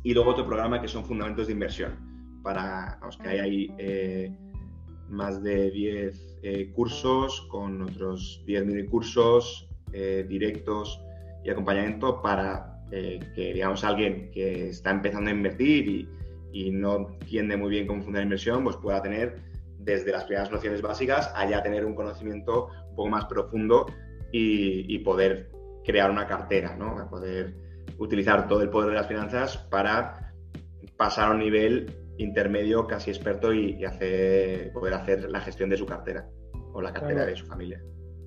Y 0.02 0.14
luego 0.14 0.30
otro 0.30 0.46
programa 0.46 0.80
que 0.80 0.88
son 0.88 1.04
fundamentos 1.04 1.48
de 1.48 1.52
inversión, 1.52 2.40
para 2.42 2.98
que 3.20 3.28
hay 3.28 3.38
ahí 3.38 3.74
eh, 3.78 4.36
más 5.08 5.42
de 5.42 5.70
10 5.70 6.38
eh, 6.42 6.72
cursos 6.72 7.46
con 7.50 7.82
otros 7.82 8.42
10 8.46 8.66
mini 8.66 8.84
cursos 8.86 9.68
eh, 9.94 10.26
directos 10.28 11.00
y 11.44 11.50
acompañamiento 11.50 12.20
para 12.20 12.82
eh, 12.90 13.20
que, 13.34 13.54
digamos, 13.54 13.84
alguien 13.84 14.30
que 14.32 14.68
está 14.70 14.90
empezando 14.90 15.30
a 15.30 15.32
invertir 15.32 15.88
y, 15.88 16.08
y, 16.52 16.70
no 16.70 17.08
entiende 17.20 17.56
muy 17.56 17.70
bien 17.70 17.86
cómo 17.86 18.00
funciona 18.00 18.18
la 18.18 18.24
inversión, 18.24 18.64
pues 18.64 18.76
pueda 18.76 19.00
tener 19.00 19.36
desde 19.78 20.12
las 20.12 20.24
primeras 20.24 20.50
nociones 20.50 20.82
básicas 20.82 21.30
allá 21.34 21.62
tener 21.62 21.84
un 21.84 21.94
conocimiento 21.94 22.70
un 22.90 22.96
poco 22.96 23.08
más 23.08 23.26
profundo 23.26 23.86
y, 24.32 24.98
poder 25.00 25.50
crear 25.84 26.10
una 26.10 26.26
cartera, 26.26 26.74
¿no? 26.76 27.08
poder 27.08 27.54
utilizar 27.98 28.48
todo 28.48 28.62
el 28.62 28.70
poder 28.70 28.90
de 28.90 28.96
las 28.96 29.06
finanzas 29.06 29.58
para 29.70 30.32
pasar 30.96 31.28
a 31.28 31.34
un 31.34 31.38
nivel 31.38 31.94
intermedio 32.18 32.86
casi 32.88 33.10
experto 33.10 33.52
y, 33.52 33.84
hacer, 33.84 34.72
poder 34.72 34.94
hacer 34.94 35.30
la 35.30 35.40
gestión 35.40 35.70
de 35.70 35.76
su 35.76 35.86
cartera 35.86 36.28
o 36.72 36.82
la 36.82 36.92
cartera 36.92 37.24
de 37.24 37.36
su 37.36 37.46
familia. 37.46 37.80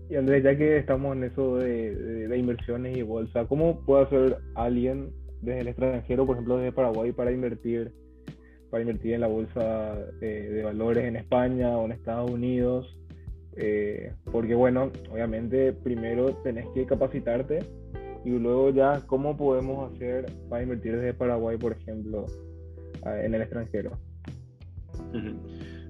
Y 0.09 0.15
Andrés, 0.15 0.43
ya 0.43 0.57
que 0.57 0.77
estamos 0.77 1.15
en 1.17 1.25
eso 1.25 1.57
de, 1.57 2.35
inversiones 2.37 2.95
y 2.95 3.01
bolsa, 3.01 3.45
¿cómo 3.45 3.81
puede 3.81 4.03
hacer 4.03 4.37
alguien 4.55 5.11
desde 5.41 5.61
el 5.61 5.67
extranjero, 5.67 6.25
por 6.25 6.37
ejemplo 6.37 6.57
desde 6.57 6.71
Paraguay, 6.71 7.11
para 7.11 7.31
invertir, 7.31 7.91
para 8.69 8.81
invertir 8.81 9.15
en 9.15 9.21
la 9.21 9.27
bolsa 9.27 9.97
eh, 10.21 10.49
de 10.49 10.63
valores 10.63 11.03
en 11.03 11.17
España 11.17 11.77
o 11.77 11.85
en 11.85 11.91
Estados 11.91 12.31
Unidos? 12.31 12.97
Eh, 13.57 14.13
porque 14.31 14.55
bueno, 14.55 14.91
obviamente 15.11 15.73
primero 15.73 16.35
tenés 16.43 16.67
que 16.73 16.85
capacitarte 16.85 17.59
y 18.23 18.29
luego 18.29 18.69
ya 18.69 19.01
cómo 19.07 19.35
podemos 19.35 19.91
hacer 19.91 20.31
para 20.47 20.63
invertir 20.63 20.95
desde 20.95 21.13
Paraguay, 21.13 21.57
por 21.57 21.73
ejemplo, 21.73 22.27
en 23.03 23.33
el 23.33 23.41
extranjero. 23.41 23.97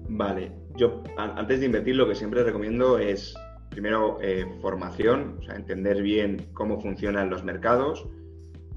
Vale, 0.08 0.50
yo 0.76 1.02
antes 1.16 1.60
de 1.60 1.66
invertir 1.66 1.96
lo 1.96 2.08
que 2.08 2.14
siempre 2.14 2.42
recomiendo 2.42 2.98
es 2.98 3.36
primero 3.78 4.18
eh, 4.20 4.44
formación, 4.60 5.36
o 5.38 5.42
sea, 5.44 5.54
entender 5.54 6.02
bien 6.02 6.48
cómo 6.52 6.80
funcionan 6.80 7.30
los 7.30 7.44
mercados, 7.44 8.08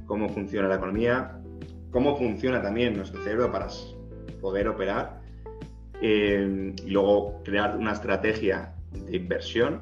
cómo 0.06 0.30
funciona 0.30 0.68
la 0.68 0.76
economía, 0.76 1.42
cómo 1.90 2.16
funciona 2.16 2.62
también 2.62 2.96
nuestro 2.96 3.20
cerebro 3.24 3.52
para 3.52 3.68
poder 4.42 4.68
operar, 4.68 5.20
eh, 6.04 6.76
y 6.86 6.90
luego 6.92 7.42
crear 7.44 7.78
una 7.78 7.94
estrategia 7.94 8.76
de 8.92 9.18
inversión 9.18 9.82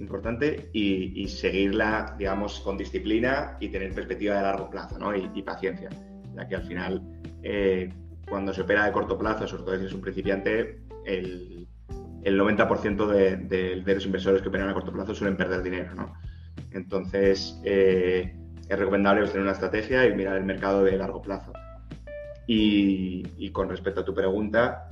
importante 0.00 0.70
y, 0.72 1.28
seguirla, 1.28 2.14
digamos, 2.18 2.58
con 2.60 2.78
disciplina 2.78 3.58
y 3.60 3.68
tener 3.68 3.92
perspectiva 3.92 4.36
de 4.36 4.42
largo 4.44 4.70
plazo 4.70 4.98
¿no? 4.98 5.14
y, 5.14 5.42
paciencia, 5.42 5.90
ya 6.34 6.48
que 6.48 6.54
al 6.56 6.64
final, 6.64 7.02
eh, 7.42 7.92
cuando 8.30 8.54
se 8.54 8.62
opera 8.62 8.86
de 8.86 8.92
corto 8.92 9.18
plazo, 9.18 9.46
sobre 9.46 9.62
todo 9.64 9.78
si 9.78 9.84
es 9.84 9.92
un 9.92 10.00
principiante, 10.00 10.80
el, 11.04 11.53
el 12.24 12.40
90% 12.40 13.06
de, 13.06 13.82
los 13.86 14.06
inversores 14.06 14.42
que 14.42 14.48
operan 14.48 14.68
a 14.68 14.74
corto 14.74 14.92
plazo 14.92 15.14
suelen 15.14 15.36
perder 15.36 15.62
dinero, 15.62 15.94
¿no? 15.94 16.14
Entonces, 16.72 17.60
eh, 17.64 18.34
es 18.68 18.78
recomendable 18.78 19.26
tener 19.26 19.42
una 19.42 19.52
estrategia 19.52 20.06
y 20.06 20.14
mirar 20.14 20.36
el 20.36 20.44
mercado 20.44 20.82
de 20.82 20.96
largo 20.96 21.20
plazo. 21.20 21.52
Y, 22.46 23.50
con 23.50 23.68
respecto 23.68 24.00
a 24.00 24.04
tu 24.04 24.14
pregunta, 24.14 24.90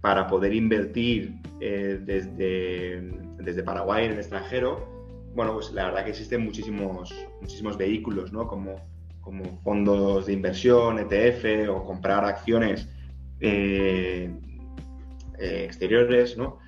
para 0.00 0.26
poder 0.26 0.54
invertir 0.54 1.34
eh, 1.60 1.98
desde, 2.02 3.10
desde 3.38 3.62
Paraguay 3.62 4.04
en 4.04 4.12
el 4.12 4.18
extranjero, 4.18 4.86
bueno, 5.34 5.54
pues 5.54 5.72
la 5.72 5.86
verdad 5.86 6.04
que 6.04 6.10
existen 6.10 6.42
muchísimos, 6.42 7.12
muchísimos 7.40 7.76
vehículos, 7.76 8.32
¿no? 8.32 8.46
Como, 8.46 8.76
como 9.20 9.60
fondos 9.62 10.26
de 10.26 10.34
inversión, 10.34 10.98
ETF 10.98 11.70
o 11.70 11.84
comprar 11.84 12.24
acciones 12.24 12.88
eh, 13.40 14.30
eh, 15.38 15.64
exteriores, 15.64 16.36
¿no? 16.36 16.58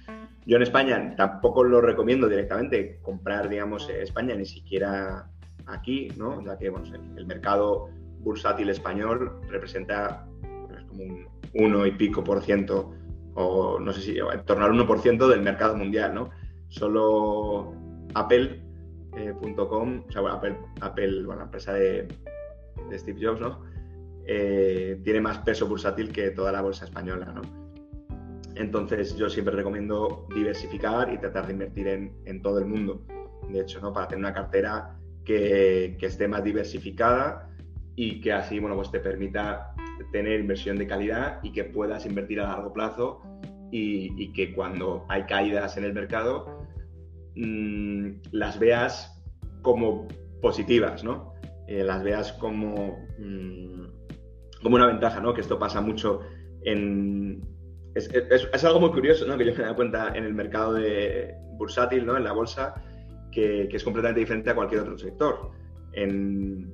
Yo 0.46 0.56
en 0.56 0.62
España 0.62 1.14
tampoco 1.16 1.64
lo 1.64 1.80
recomiendo 1.80 2.28
directamente 2.28 3.00
comprar, 3.02 3.48
digamos, 3.48 3.88
España, 3.90 4.34
ni 4.36 4.46
siquiera 4.46 5.28
aquí, 5.66 6.08
¿no? 6.16 6.44
Ya 6.44 6.56
que, 6.56 6.70
bueno, 6.70 6.86
el, 7.16 7.26
mercado 7.26 7.88
bursátil 8.20 8.70
español 8.70 9.40
representa 9.48 10.26
pues, 10.68 10.84
como 10.84 11.02
un 11.02 11.26
1 11.54 11.86
y 11.86 11.90
pico 11.92 12.22
por 12.22 12.42
ciento, 12.42 12.94
o 13.34 13.78
no 13.80 13.92
sé 13.92 14.00
si 14.00 14.18
en 14.18 14.44
torno 14.44 14.64
al 14.64 14.72
1% 14.72 15.28
del 15.28 15.42
mercado 15.42 15.76
mundial, 15.76 16.14
¿no? 16.14 16.30
Solo 16.68 17.74
Apple.com, 18.14 19.94
eh, 19.94 20.04
o 20.08 20.12
sea, 20.12 20.20
bueno, 20.20 20.36
Apple, 20.36 20.56
Apple, 20.80 21.24
bueno, 21.24 21.40
la 21.40 21.44
empresa 21.46 21.72
de, 21.72 22.06
Steve 22.92 23.18
Jobs, 23.20 23.40
¿no? 23.40 23.64
Eh, 24.26 25.00
tiene 25.02 25.20
más 25.20 25.38
peso 25.38 25.66
bursátil 25.66 26.12
que 26.12 26.30
toda 26.30 26.52
la 26.52 26.62
bolsa 26.62 26.84
española, 26.84 27.32
¿no? 27.34 27.65
Entonces 28.56 29.14
yo 29.16 29.28
siempre 29.28 29.54
recomiendo 29.54 30.26
diversificar 30.34 31.12
y 31.12 31.18
tratar 31.18 31.46
de 31.46 31.52
invertir 31.52 31.88
en, 31.88 32.42
todo 32.42 32.58
el 32.58 32.64
mundo. 32.64 33.02
De 33.50 33.60
hecho, 33.60 33.80
¿no? 33.80 33.92
para 33.92 34.08
tener 34.08 34.24
una 34.24 34.32
cartera 34.32 34.96
que, 35.24 35.96
esté 36.00 36.26
más 36.26 36.42
diversificada 36.42 37.50
y 37.94 38.20
que 38.20 38.32
así 38.32 38.58
bueno, 38.58 38.74
pues 38.74 38.90
te 38.90 39.00
permita 39.00 39.74
tener 40.10 40.40
inversión 40.40 40.76
de 40.78 40.86
calidad 40.86 41.38
y 41.42 41.52
que 41.52 41.64
puedas 41.64 42.06
invertir 42.06 42.40
a 42.40 42.48
largo 42.48 42.72
plazo 42.72 43.20
y, 43.70 44.32
que 44.32 44.54
cuando 44.54 45.04
hay 45.08 45.24
caídas 45.24 45.76
en 45.76 45.84
el 45.84 45.92
mercado 45.92 46.62
mm, 47.34 48.10
las 48.32 48.58
veas 48.58 49.22
como 49.60 50.08
positivas, 50.40 51.04
¿no? 51.04 51.34
Eh, 51.66 51.82
las 51.82 52.02
veas 52.02 52.32
como, 52.34 53.04
mm, 53.18 53.84
como 54.62 54.76
una 54.76 54.86
ventaja, 54.86 55.20
¿no? 55.20 55.34
Que 55.34 55.42
esto 55.42 55.58
pasa 55.58 55.80
mucho 55.80 56.20
en, 56.62 57.42
es, 57.96 58.64
algo 58.64 58.80
muy 58.80 58.90
curioso, 58.90 59.26
¿no? 59.26 59.38
Que 59.38 59.46
yo 59.46 59.52
me 59.52 59.58
he 59.58 59.62
dado 59.62 59.76
cuenta 59.76 60.12
en 60.14 60.24
el 60.24 60.34
mercado 60.34 60.74
de 60.74 61.34
bursátil, 61.52 62.04
¿no? 62.04 62.16
En 62.16 62.24
la 62.24 62.32
bolsa, 62.32 62.74
que, 63.32 63.68
es 63.70 63.84
completamente 63.84 64.20
diferente 64.20 64.50
a 64.50 64.54
cualquier 64.54 64.82
otro 64.82 64.98
sector. 64.98 65.50
En, 65.92 66.72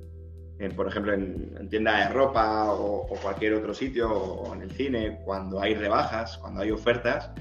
por 0.75 0.87
ejemplo, 0.87 1.13
en, 1.13 1.69
tienda 1.69 2.07
de 2.07 2.13
ropa 2.13 2.73
o, 2.73 3.07
cualquier 3.21 3.53
otro 3.53 3.73
sitio, 3.73 4.11
o 4.11 4.53
en 4.53 4.63
el 4.63 4.71
cine, 4.71 5.21
cuando 5.23 5.61
hay 5.61 5.75
rebajas, 5.75 6.37
cuando 6.39 6.61
hay 6.61 6.71
ofertas 6.71 7.31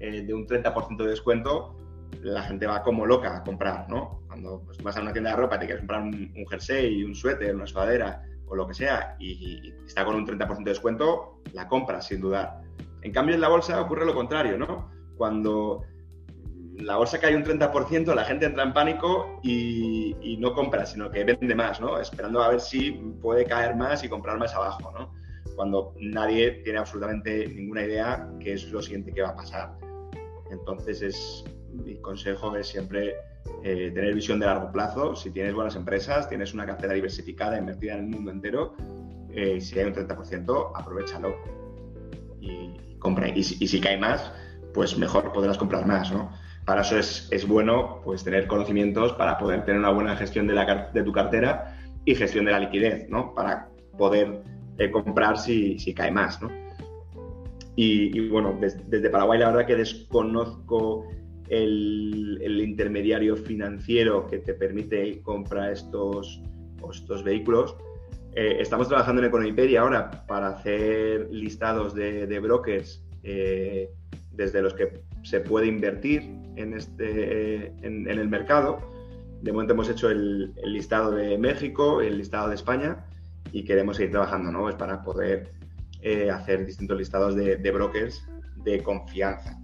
eh, 0.00 0.22
de 0.22 0.34
un 0.34 0.46
30% 0.46 0.96
de 0.96 1.08
descuento, 1.08 1.76
la 2.20 2.42
gente 2.42 2.66
va 2.66 2.82
como 2.82 3.06
loca 3.06 3.38
a 3.38 3.44
comprar, 3.44 3.88
¿no? 3.88 4.22
Cuando 4.26 4.62
pues, 4.66 4.82
vas 4.82 4.96
a 4.96 5.00
una 5.00 5.12
tienda 5.12 5.30
de 5.30 5.36
ropa 5.36 5.56
y 5.56 5.60
te 5.60 5.66
quieres 5.66 5.80
comprar 5.80 6.02
un, 6.02 6.32
un 6.36 6.46
jersey, 6.46 7.02
un 7.02 7.14
suéter, 7.14 7.54
una 7.54 7.66
sudadera 7.66 8.22
o 8.46 8.54
lo 8.54 8.68
que 8.68 8.74
sea, 8.74 9.16
y, 9.18 9.68
y 9.68 9.74
está 9.86 10.04
con 10.04 10.16
un 10.16 10.26
30% 10.26 10.58
de 10.58 10.70
descuento, 10.70 11.40
la 11.54 11.66
compras 11.68 12.06
sin 12.06 12.20
dudar. 12.20 12.60
En 13.02 13.12
cambio, 13.12 13.34
en 13.34 13.40
la 13.40 13.48
bolsa 13.48 13.80
ocurre 13.80 14.06
lo 14.06 14.14
contrario, 14.14 14.56
¿no? 14.56 14.90
Cuando 15.16 15.84
la 16.76 16.96
bolsa 16.96 17.18
cae 17.18 17.36
un 17.36 17.44
30%, 17.44 18.14
la 18.14 18.24
gente 18.24 18.46
entra 18.46 18.62
en 18.62 18.72
pánico 18.72 19.38
y, 19.42 20.36
no 20.40 20.54
compra, 20.54 20.86
sino 20.86 21.10
que 21.10 21.22
vende 21.22 21.54
más, 21.54 21.80
¿no? 21.80 21.98
Esperando 22.00 22.42
a 22.42 22.48
ver 22.48 22.60
si 22.60 22.90
puede 23.20 23.44
caer 23.44 23.76
más 23.76 24.02
y 24.02 24.08
comprar 24.08 24.38
más 24.38 24.54
abajo, 24.54 24.90
¿no? 24.92 25.12
cuando 25.54 25.94
nadie 26.00 26.62
tiene 26.64 26.78
absolutamente 26.78 27.46
ninguna 27.48 27.84
idea 27.84 28.28
qué 28.40 28.54
es 28.54 28.70
lo 28.70 28.80
siguiente 28.82 29.12
que 29.12 29.22
va 29.22 29.30
a 29.30 29.36
pasar. 29.36 29.76
Entonces, 30.50 31.02
es, 31.02 31.44
mi 31.72 32.00
consejo 32.00 32.56
es 32.56 32.68
siempre 32.68 33.14
eh, 33.62 33.90
tener 33.94 34.14
visión 34.14 34.38
de 34.38 34.46
largo 34.46 34.70
plazo. 34.72 35.16
Si 35.16 35.30
tienes 35.30 35.54
buenas 35.54 35.76
empresas, 35.76 36.28
tienes 36.28 36.54
una 36.54 36.66
cartera 36.66 36.94
diversificada, 36.94 37.58
invertida 37.58 37.94
en 37.94 38.00
el 38.00 38.06
mundo 38.06 38.30
entero, 38.30 38.74
eh, 39.30 39.60
si 39.60 39.78
hay 39.78 39.86
un 39.86 39.94
30%, 39.94 40.72
aprovechalo 40.74 41.36
y, 42.40 42.91
compra. 43.02 43.28
Y, 43.28 43.42
si 43.42 43.80
cae 43.80 43.98
más, 43.98 44.32
pues 44.72 44.96
mejor 44.96 45.32
podrás 45.32 45.58
comprar 45.58 45.86
más, 45.86 46.10
¿no? 46.12 46.30
Para 46.64 46.82
eso 46.82 46.96
es, 46.96 47.28
es, 47.32 47.46
bueno 47.46 48.00
pues, 48.04 48.22
tener 48.22 48.46
conocimientos 48.46 49.12
para 49.14 49.36
poder 49.36 49.64
tener 49.64 49.80
una 49.80 49.90
buena 49.90 50.16
gestión 50.16 50.46
de, 50.46 50.54
la, 50.54 50.90
de 50.94 51.02
tu 51.02 51.12
cartera 51.12 51.76
y 52.04 52.14
gestión 52.14 52.44
de 52.44 52.52
la 52.52 52.60
liquidez, 52.60 53.08
¿no? 53.10 53.34
Para 53.34 53.68
poder 53.98 54.42
eh, 54.78 54.90
comprar 54.90 55.38
si, 55.38 55.78
si, 55.78 55.92
cae 55.92 56.10
más, 56.10 56.40
¿no? 56.40 56.50
Y, 57.74 58.28
bueno, 58.28 58.58
desde 58.60 59.10
Paraguay 59.10 59.38
la 59.38 59.48
verdad 59.48 59.66
que 59.66 59.76
desconozco 59.76 61.06
el, 61.48 62.38
el, 62.42 62.60
intermediario 62.60 63.34
financiero 63.34 64.26
que 64.26 64.38
te 64.38 64.52
permite 64.54 65.22
comprar 65.22 65.72
estos, 65.72 66.42
estos 66.92 67.24
vehículos. 67.24 67.74
Eh, 68.34 68.56
estamos 68.60 68.88
trabajando 68.88 69.20
en 69.20 69.28
Economipedia 69.28 69.82
ahora 69.82 70.24
para 70.26 70.48
hacer 70.48 71.28
listados 71.30 71.94
de, 71.94 72.26
de 72.26 72.40
brokers 72.40 73.04
eh, 73.22 73.90
desde 74.32 74.62
los 74.62 74.74
que 74.74 75.02
se 75.22 75.40
puede 75.40 75.66
invertir 75.66 76.22
en, 76.56 76.74
este, 76.74 77.66
en, 77.86 78.08
el 78.08 78.28
mercado. 78.28 78.78
De 79.42 79.52
momento 79.52 79.74
hemos 79.74 79.88
hecho 79.88 80.10
el, 80.10 80.54
listado 80.64 81.12
de 81.12 81.36
México, 81.38 82.00
el 82.00 82.18
listado 82.18 82.48
de 82.48 82.54
España 82.54 83.04
y 83.52 83.64
queremos 83.64 83.96
seguir 83.96 84.12
trabajando, 84.12 84.50
¿no? 84.50 84.68
Es 84.68 84.76
para 84.76 85.02
poder 85.02 85.52
eh, 86.00 86.30
hacer 86.30 86.64
distintos 86.64 86.96
listados 86.96 87.36
de, 87.36 87.70
brokers 87.70 88.26
de 88.64 88.82
confianza. 88.82 89.58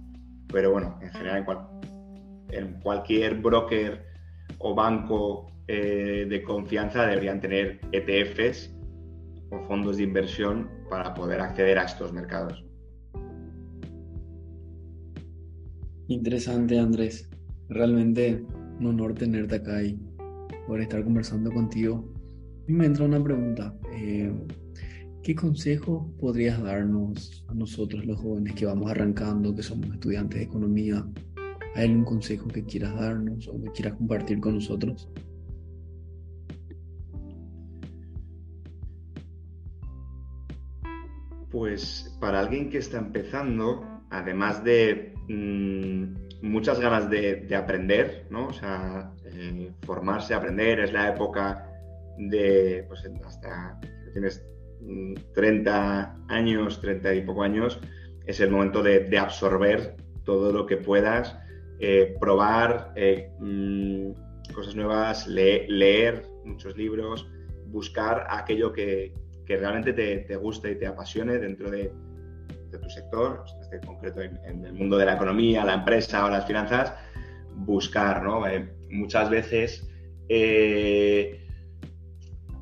Pero 0.51 0.71
bueno, 0.71 0.97
en 1.01 1.09
general, 1.11 1.45
en, 2.49 2.73
cualquier 2.81 3.35
broker 3.35 4.05
o 4.59 4.75
banco 4.75 5.51
eh, 5.71 6.25
de 6.27 6.41
confianza 6.41 7.05
deberían 7.05 7.39
tener 7.39 7.79
ETFs 7.91 8.75
o 9.51 9.59
fondos 9.67 9.97
de 9.97 10.03
inversión 10.03 10.67
para 10.89 11.13
poder 11.13 11.39
acceder 11.41 11.77
a 11.77 11.83
estos 11.83 12.11
mercados. 12.11 12.65
Interesante, 16.07 16.79
Andrés. 16.79 17.29
Realmente 17.69 18.43
un 18.79 18.87
honor 18.87 19.13
tenerte 19.13 19.57
acá 19.57 19.83
y 19.83 19.99
poder 20.65 20.81
estar 20.81 21.03
conversando 21.03 21.51
contigo. 21.51 22.11
Y 22.67 22.73
me 22.73 22.87
entra 22.87 23.05
una 23.05 23.23
pregunta. 23.23 23.77
Eh, 23.93 24.33
¿Qué 25.21 25.35
consejos 25.35 26.07
podrías 26.19 26.59
darnos 26.63 27.45
a 27.47 27.53
nosotros 27.53 28.07
los 28.07 28.19
jóvenes 28.19 28.55
que 28.55 28.65
vamos 28.65 28.89
arrancando, 28.89 29.53
que 29.53 29.61
somos 29.61 29.93
estudiantes 29.93 30.39
de 30.39 30.45
economía? 30.45 31.07
¿Hay 31.75 31.85
algún 31.89 32.05
consejo 32.05 32.47
que 32.47 32.63
quieras 32.63 32.95
darnos 32.95 33.47
o 33.47 33.61
que 33.61 33.69
quieras 33.69 33.93
compartir 33.93 34.39
con 34.39 34.55
nosotros? 34.55 35.07
Pues 41.51 42.15
para 42.19 42.39
alguien 42.39 42.69
que 42.69 42.77
está 42.77 42.97
empezando, 42.97 43.83
además 44.09 44.63
de 44.63 45.13
Mm, 45.29 46.15
muchas 46.41 46.79
ganas 46.79 47.07
de, 47.07 47.55
aprender, 47.55 48.25
¿no? 48.31 48.47
O 48.47 48.53
sea, 48.53 49.13
eh, 49.25 49.71
formarse, 49.85 50.33
aprender, 50.33 50.79
es 50.79 50.91
la 50.91 51.09
época 51.09 51.69
de, 52.17 52.83
pues 52.87 53.07
hasta 53.23 53.79
tienes 54.11 54.43
30 55.35 56.17
mm, 56.27 56.31
años, 56.31 56.81
30 56.81 57.13
y 57.13 57.21
poco 57.21 57.43
años, 57.43 57.79
es 58.25 58.39
el 58.39 58.49
momento 58.49 58.81
de, 58.81 59.17
absorber 59.19 59.97
todo 60.23 60.51
lo 60.51 60.65
que 60.65 60.77
puedas, 60.77 61.37
eh, 61.79 62.15
probar 62.19 62.91
eh, 62.95 63.31
mm, 63.39 64.51
cosas 64.51 64.75
nuevas, 64.75 65.27
leer 65.27 66.25
muchos 66.43 66.75
libros, 66.75 67.29
buscar 67.67 68.25
aquello 68.31 68.73
que, 68.73 69.13
realmente 69.57 69.93
te, 69.93 70.19
te 70.19 70.35
guste 70.35 70.71
y 70.71 70.75
te 70.75 70.87
apasione 70.87 71.37
dentro 71.37 71.69
de, 71.69 71.91
tu 72.71 72.89
sector, 72.89 73.43
este 73.61 73.79
concreto 73.79 74.21
en, 74.21 74.63
el 74.63 74.73
mundo 74.73 74.97
de 74.97 75.05
la 75.05 75.15
economía, 75.15 75.65
la 75.65 75.73
empresa 75.73 76.25
o 76.25 76.29
las 76.29 76.45
finanzas, 76.45 76.93
buscar, 77.55 78.21
¿no? 78.21 78.45
Eh, 78.47 78.71
muchas 78.91 79.29
veces 79.29 79.89
eh, 80.29 81.47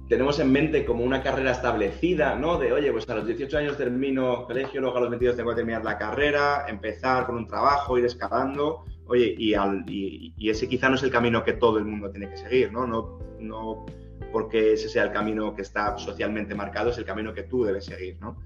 tenemos 0.08 0.39
en 0.39 0.52
mente 0.52 0.86
como 0.86 1.04
una 1.04 1.21
carrera 1.21 1.52
establecida, 1.52 2.36
¿no? 2.36 2.58
De, 2.58 2.71
oye, 2.71 2.91
pues 2.91 3.10
a 3.10 3.15
los 3.15 3.28
18 3.28 3.58
años 3.58 3.78
termino 3.78 4.45
colegio, 4.45 4.80
luego 4.80 4.97
a 4.97 5.02
los 5.02 5.10
22 5.10 5.36
tengo 5.36 5.50
que 5.50 5.58
terminar 5.58 5.84
la 5.84 5.97
carrera, 5.97 6.65
empezar 6.69 7.26
con 7.26 7.36
un 7.36 7.47
trabajo, 7.47 7.97
ir 7.97 8.06
escalando. 8.06 8.86
Oye, 9.08 9.36
y, 9.38 10.50
ese 10.50 10.69
quizá 10.69 10.88
no 10.88 10.95
es 10.95 11.04
el 11.04 11.12
camino 11.12 11.43
que 11.43 11.54
todo 11.54 11.78
el 11.78 11.86
mundo 11.86 12.10
tiene 12.10 12.30
que 12.30 12.38
seguir, 12.38 12.71
no 12.71 13.86
porque 14.32 14.73
ese 14.73 14.89
sea 14.89 15.03
el 15.03 15.12
camino 15.12 15.56
que 15.56 15.62
está 15.62 15.97
socialmente 15.97 16.56
marcado, 16.56 16.89
es 16.89 16.97
el 16.97 17.06
camino 17.06 17.34
que 17.34 17.43
tú 17.43 17.63
debes 17.63 17.86
seguir, 17.86 18.17
¿no? 18.19 18.38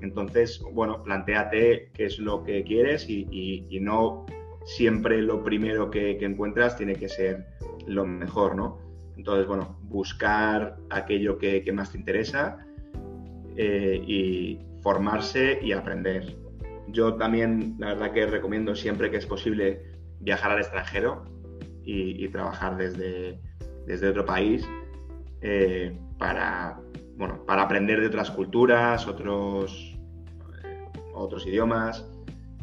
Entonces, 0.00 0.62
bueno, 0.72 1.02
planteate 1.02 1.90
qué 1.94 2.04
es 2.06 2.18
lo 2.18 2.44
que 2.44 2.62
quieres 2.64 3.08
y, 3.08 3.78
no 3.80 4.26
siempre 4.64 5.20
lo 5.22 5.42
primero 5.42 5.90
que, 5.90 6.18
encuentras 6.20 6.76
tiene 6.76 6.94
que 6.94 7.08
ser 7.08 7.46
lo 7.86 8.06
mejor, 8.06 8.54
¿no? 8.54 8.78
Entonces, 9.16 9.46
bueno, 9.46 9.78
buscar 9.82 10.76
aquello 10.90 11.38
que, 11.38 11.70
más 11.72 11.92
te 11.92 11.98
interesa 11.98 12.58
eh, 13.56 14.02
y 14.06 14.60
formarse 14.82 15.58
y 15.62 15.72
aprender. 15.72 16.36
Yo 16.88 17.14
también, 17.14 17.76
la 17.78 17.94
verdad 17.94 18.12
que 18.12 18.26
recomiendo 18.26 18.74
siempre 18.74 19.10
que 19.10 19.16
es 19.16 19.26
posible 19.26 19.82
viajar 20.20 20.52
al 20.52 20.58
extranjero 20.58 21.24
y, 21.82 22.28
trabajar 22.28 22.76
desde, 22.76 23.38
desde 23.86 24.08
otro 24.08 24.24
país 24.24 24.66
eh, 25.46 25.94
para, 26.18 26.80
bueno, 27.18 27.44
para 27.44 27.62
aprender 27.62 28.00
de 28.00 28.06
otras 28.06 28.30
culturas, 28.30 29.06
otros, 29.06 29.94
otros 31.12 31.46
idiomas 31.46 32.08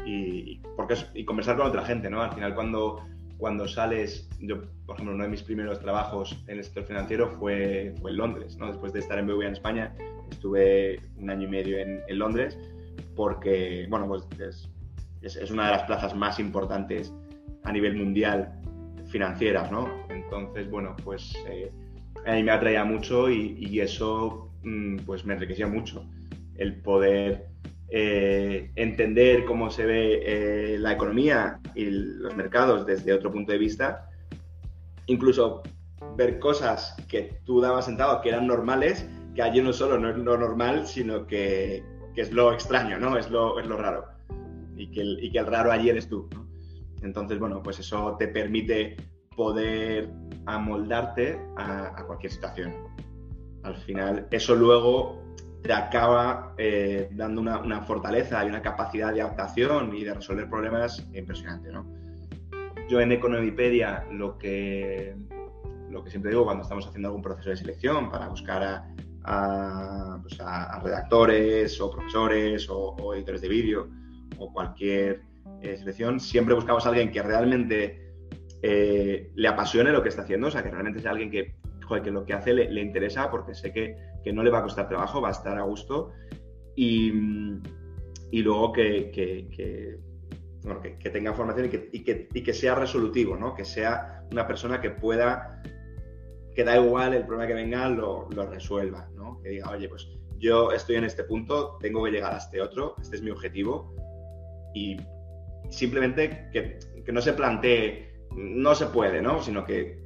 y, 0.03 0.59
porque 0.75 0.95
y 1.13 1.23
conversar 1.23 1.57
con 1.57 1.67
otra 1.67 1.85
gente, 1.85 2.09
¿no? 2.09 2.23
Al 2.23 2.33
final 2.33 2.55
cuando, 2.55 3.05
cuando 3.37 3.67
sales, 3.67 4.27
yo, 4.39 4.61
por 4.87 4.95
ejemplo, 4.95 5.13
uno 5.13 5.23
de 5.23 5.29
mis 5.29 5.43
primeros 5.43 5.79
trabajos 5.79 6.43
en 6.47 6.57
el 6.57 6.63
sector 6.63 6.85
financiero 6.85 7.29
fue, 7.29 7.93
fue 8.01 8.11
en 8.11 8.17
Londres, 8.17 8.57
¿no? 8.57 8.65
Después 8.65 8.93
de 8.93 8.99
estar 8.99 9.19
en 9.19 9.27
BBVA 9.27 9.45
en 9.45 9.53
España, 9.53 9.95
estuve 10.31 10.99
un 11.17 11.29
año 11.29 11.47
y 11.47 11.51
medio 11.51 11.77
en, 11.77 12.01
en 12.07 12.17
Londres 12.17 12.57
porque, 13.15 13.85
bueno, 13.91 14.07
pues 14.07 14.27
es, 15.21 15.35
es, 15.35 15.51
una 15.51 15.67
de 15.67 15.71
las 15.73 15.83
plazas 15.83 16.15
más 16.15 16.39
importantes 16.39 17.13
a 17.63 17.71
nivel 17.71 17.95
mundial 17.95 18.59
financieras, 19.05 19.71
¿no? 19.71 19.87
Entonces, 20.09 20.67
bueno, 20.71 20.95
pues 21.03 21.35
eh, 21.47 21.71
a 22.25 22.33
mí 22.33 22.43
me 22.43 22.51
atraía 22.51 22.83
mucho 22.83 23.29
y, 23.29 23.57
y 23.59 23.79
eso, 23.79 24.51
mm, 24.63 24.97
pues 25.05 25.25
me 25.25 25.33
enriquecía 25.33 25.67
mucho 25.67 26.05
el 26.57 26.81
poder 26.81 27.51
eh, 27.93 28.71
entender 28.75 29.43
cómo 29.43 29.69
se 29.69 29.85
ve 29.85 30.21
eh, 30.23 30.79
la 30.79 30.93
economía 30.93 31.59
y 31.75 31.85
los 31.89 32.33
mercados 32.37 32.85
desde 32.85 33.11
otro 33.11 33.31
punto 33.31 33.51
de 33.51 33.57
vista, 33.57 34.09
incluso 35.07 35.61
ver 36.15 36.39
cosas 36.39 36.95
que 37.09 37.41
tú 37.43 37.59
dabas 37.59 37.85
sentado 37.85 38.21
que 38.21 38.29
eran 38.29 38.47
normales, 38.47 39.05
que 39.35 39.41
allí 39.41 39.61
no 39.61 39.73
solo 39.73 39.99
no 39.99 40.09
es 40.09 40.15
lo 40.15 40.37
normal, 40.37 40.87
sino 40.87 41.27
que, 41.27 41.83
que 42.15 42.21
es 42.21 42.31
lo 42.31 42.53
extraño, 42.53 42.97
¿no? 42.97 43.17
Es 43.17 43.29
lo, 43.29 43.59
es 43.59 43.67
lo 43.67 43.75
raro. 43.75 44.05
Y 44.77 44.89
que, 44.89 45.01
el, 45.01 45.21
y 45.21 45.29
que 45.29 45.39
el 45.39 45.47
raro 45.47 45.71
allí 45.71 45.89
eres 45.89 46.07
tú, 46.07 46.29
Entonces, 47.01 47.39
bueno, 47.39 47.61
pues 47.61 47.79
eso 47.79 48.15
te 48.17 48.29
permite 48.29 48.95
poder 49.41 50.07
amoldarte 50.45 51.41
a, 51.57 52.03
cualquier 52.05 52.31
situación. 52.31 52.75
Al 53.63 53.75
final, 53.75 54.27
eso 54.29 54.55
luego 54.55 55.19
te 55.63 55.73
acaba 55.73 56.53
eh, 56.59 57.09
dando 57.13 57.41
una, 57.41 57.81
fortaleza 57.81 58.45
y 58.45 58.49
una 58.49 58.61
capacidad 58.61 59.11
de 59.11 59.23
adaptación 59.23 59.95
y 59.95 60.03
de 60.03 60.13
resolver 60.13 60.47
problemas 60.47 61.03
impresionante. 61.15 61.71
¿no? 61.71 61.91
Yo 62.87 63.01
en 63.01 63.13
Economipedia 63.13 64.05
lo 64.11 64.37
que, 64.37 65.15
siempre 66.05 66.29
digo 66.29 66.45
cuando 66.45 66.61
estamos 66.61 66.85
haciendo 66.85 67.07
algún 67.07 67.23
proceso 67.23 67.49
de 67.49 67.57
selección 67.57 68.11
para 68.11 68.27
buscar 68.27 68.83
a, 69.23 70.19
pues 70.21 70.37
redactores 70.83 71.81
o 71.81 71.89
profesores 71.89 72.67
o, 72.69 73.15
editores 73.15 73.41
de 73.41 73.49
vídeo 73.49 73.89
o 74.37 74.53
cualquier 74.53 75.23
eh, 75.61 75.77
selección, 75.77 76.19
siempre 76.19 76.53
buscamos 76.53 76.85
a 76.85 76.89
alguien 76.89 77.11
que 77.11 77.23
realmente 77.23 78.10
eh, 78.61 79.31
le 79.35 79.47
apasione 79.47 79.91
lo 79.91 80.03
que 80.03 80.09
está 80.09 80.21
haciendo, 80.21 80.47
o 80.47 80.51
sea, 80.51 80.63
que 80.63 80.71
realmente 80.71 81.01
sea 81.01 81.11
alguien 81.11 81.31
que, 81.31 81.55
que 82.03 82.11
lo 82.11 82.23
que 82.23 82.33
hace 82.33 82.53
le 82.53 82.81
interesa 82.81 83.29
porque 83.29 83.53
sé 83.53 83.73
que 83.73 83.97
que 84.23 84.33
no 84.33 84.43
le 84.43 84.49
va 84.49 84.59
a 84.59 84.63
costar 84.63 84.87
trabajo, 84.87 85.21
va 85.21 85.29
a 85.29 85.31
estar 85.31 85.57
a 85.57 85.63
gusto 85.63 86.13
y, 86.75 87.11
luego 88.31 88.71
que, 88.71 89.11
que, 89.11 89.99
tenga 91.09 91.33
formación 91.33 91.65
y 91.65 91.69
que, 91.69 92.29
y 92.33 92.43
que, 92.43 92.53
sea 92.53 92.75
resolutivo, 92.75 93.35
¿no? 93.35 93.53
que 93.53 93.65
sea 93.65 94.23
una 94.31 94.47
persona 94.47 94.79
que 94.79 94.91
pueda 94.91 95.61
que 96.55 96.63
da 96.65 96.77
igual 96.77 97.13
el 97.13 97.25
problema 97.25 97.47
que 97.47 97.53
venga, 97.53 97.87
lo, 97.87 98.27
lo 98.29 98.45
resuelva, 98.45 99.09
¿no? 99.15 99.39
Que 99.41 99.51
diga, 99.51 99.69
oye, 99.69 99.87
pues 99.87 100.05
yo 100.37 100.73
estoy 100.73 100.97
en 100.97 101.05
este 101.05 101.23
punto, 101.23 101.77
tengo 101.79 102.03
que 102.03 102.11
llegar 102.11 102.33
a 102.33 102.39
este 102.39 102.61
otro, 102.61 102.95
este 103.01 103.15
es 103.15 103.21
mi 103.21 103.31
objetivo, 103.31 103.95
y 104.73 104.97
simplemente 105.69 106.49
que, 106.51 106.77
que 107.05 107.11
no 107.13 107.21
se 107.21 107.31
plantee, 107.31 108.10
no 108.35 108.75
se 108.75 108.87
puede, 108.87 109.21
¿no? 109.21 109.41
Sino 109.41 109.65
que, 109.65 109.99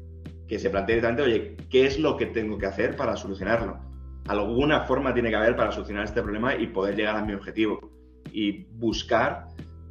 que 0.47 0.59
se 0.59 0.69
plantee 0.69 0.95
directamente, 0.95 1.23
oye, 1.23 1.57
¿qué 1.69 1.85
es 1.85 1.99
lo 1.99 2.17
que 2.17 2.27
tengo 2.27 2.57
que 2.57 2.65
hacer 2.65 2.95
para 2.95 3.15
solucionarlo? 3.15 3.79
Alguna 4.27 4.81
forma 4.81 5.13
tiene 5.13 5.29
que 5.29 5.35
haber 5.35 5.55
para 5.55 5.71
solucionar 5.71 6.05
este 6.05 6.21
problema 6.21 6.55
y 6.55 6.67
poder 6.67 6.95
llegar 6.95 7.15
a 7.15 7.23
mi 7.23 7.33
objetivo. 7.33 7.91
Y 8.31 8.65
buscar 8.73 9.47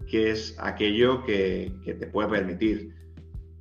qué 0.08 0.30
es 0.30 0.56
aquello 0.60 1.24
que, 1.24 1.72
que 1.84 1.94
te 1.94 2.06
puede 2.06 2.28
permitir. 2.28 2.94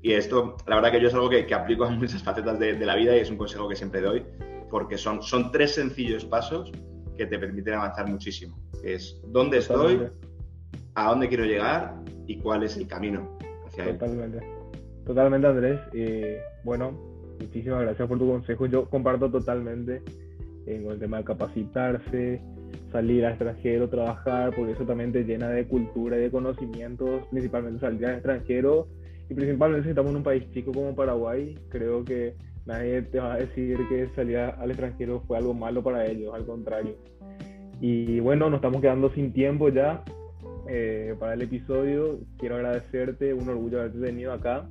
Y 0.02 0.14
esto, 0.14 0.58
la 0.68 0.76
verdad 0.76 0.92
que 0.92 1.02
yo 1.02 1.08
es 1.08 1.14
algo 1.14 1.30
que, 1.30 1.46
que 1.46 1.54
aplico 1.54 1.86
a 1.86 1.90
muchas 1.90 2.22
facetas 2.22 2.60
de, 2.60 2.74
de, 2.74 2.86
la 2.86 2.96
vida 2.96 3.16
y 3.16 3.20
es 3.20 3.30
un 3.30 3.38
consejo 3.38 3.70
que 3.70 3.76
siempre 3.76 4.02
doy, 4.02 4.26
porque 4.70 4.98
son, 4.98 5.24
son 5.24 5.52
tres 5.52 5.76
sencillos 5.76 6.26
pasos 6.26 6.72
que 7.18 7.26
te 7.26 7.40
permiten 7.40 7.76
avanzar 7.76 8.10
muchísimo. 8.10 8.58
Es 8.84 9.22
dónde 9.28 9.60
estoy, 9.60 10.10
a 10.96 11.10
dónde 11.10 11.30
quiero 11.30 11.46
llegar 11.46 11.96
y 12.28 12.38
cuál 12.40 12.64
es 12.64 12.76
el 12.76 12.88
camino 12.88 13.38
hacia 13.66 13.86
Totalmente. 13.86 14.63
Totalmente, 15.06 15.48
Andrés. 15.48 15.80
bueno, 16.64 16.98
muchísimas 17.40 17.82
gracias 17.82 18.08
por 18.08 18.18
tu 18.18 18.28
consejo. 18.28 18.66
Yo 18.68 18.90
comparto 18.90 19.30
totalmente 19.30 20.02
en 20.66 20.90
el 20.90 21.00
tema 21.00 21.18
de 21.18 21.24
capacitarse, 21.26 22.42
salir 22.92 23.26
al 23.26 23.34
extranjero, 23.34 23.90
trabajar, 23.90 24.54
porque 24.56 24.74
eso 24.74 24.86
también 24.86 25.12
te 25.12 25.24
llena 25.24 25.50
de 25.50 25.68
cultura 25.68 26.18
y 26.18 26.22
de 26.22 26.32
conocimientos, 26.32 27.26
principalmente 27.32 27.80
salir 27.80 28.06
al 28.06 28.14
extranjero 28.16 28.88
y 29.30 29.34
principalmente 29.34 29.84
si 29.84 29.90
estamos 29.90 30.12
en 30.12 30.18
un 30.18 30.24
país 30.24 30.44
chico 30.54 30.72
como 30.72 30.96
Paraguay, 30.96 31.58
creo 31.70 32.04
que 32.04 32.36
nadie 32.66 33.02
te 33.04 33.20
va 33.20 33.34
a 33.34 33.38
decir 33.38 33.78
que 33.90 34.08
salir 34.16 34.38
al 34.38 34.70
extranjero 34.70 35.24
fue 35.28 35.38
algo 35.38 35.54
malo 35.54 35.84
para 35.84 36.06
ellos, 36.06 36.34
al 36.34 36.46
contrario. 36.46 36.96
Y 37.82 38.20
bueno, 38.20 38.50
nos 38.50 38.58
estamos 38.58 38.82
quedando 38.82 39.10
sin 39.12 39.34
tiempo 39.34 39.70
ya 39.70 40.04
eh, 40.70 41.16
para 41.20 41.34
el 41.34 41.42
episodio. 41.42 42.20
Quiero 42.38 42.56
agradecerte, 42.56 43.34
un 43.34 43.50
orgullo 43.50 43.80
haberte 43.80 44.00
tenido 44.00 44.34
acá. 44.34 44.70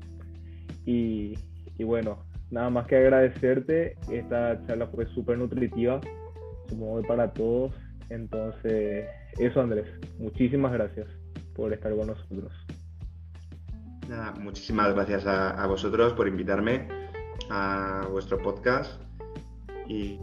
Y, 0.85 1.35
bueno, 1.79 2.25
nada 2.51 2.71
más 2.71 2.87
que 2.87 2.97
agradecerte. 2.97 3.97
Esta 4.11 4.65
charla 4.67 4.87
fue 4.89 5.07
súper 5.07 5.39
nutritiva, 5.39 6.01
supongo 6.69 7.03
para 7.03 7.33
todos. 7.33 7.73
Entonces, 8.09 9.07
eso 9.39 9.61
Andrés, 9.61 9.87
muchísimas 10.19 10.73
gracias 10.73 11.07
por 11.55 11.73
estar 11.73 11.95
con 11.97 12.09
nosotros. 12.09 12.53
Nada, 14.09 14.33
muchísimas 14.41 14.93
gracias 14.95 15.27
a, 15.27 15.51
a 15.63 15.67
vosotros 15.67 16.13
por 16.13 16.29
invitarme 16.29 16.89
a 17.51 18.07
vuestro 18.11 18.39
podcast 18.39 19.01
y 19.89 20.19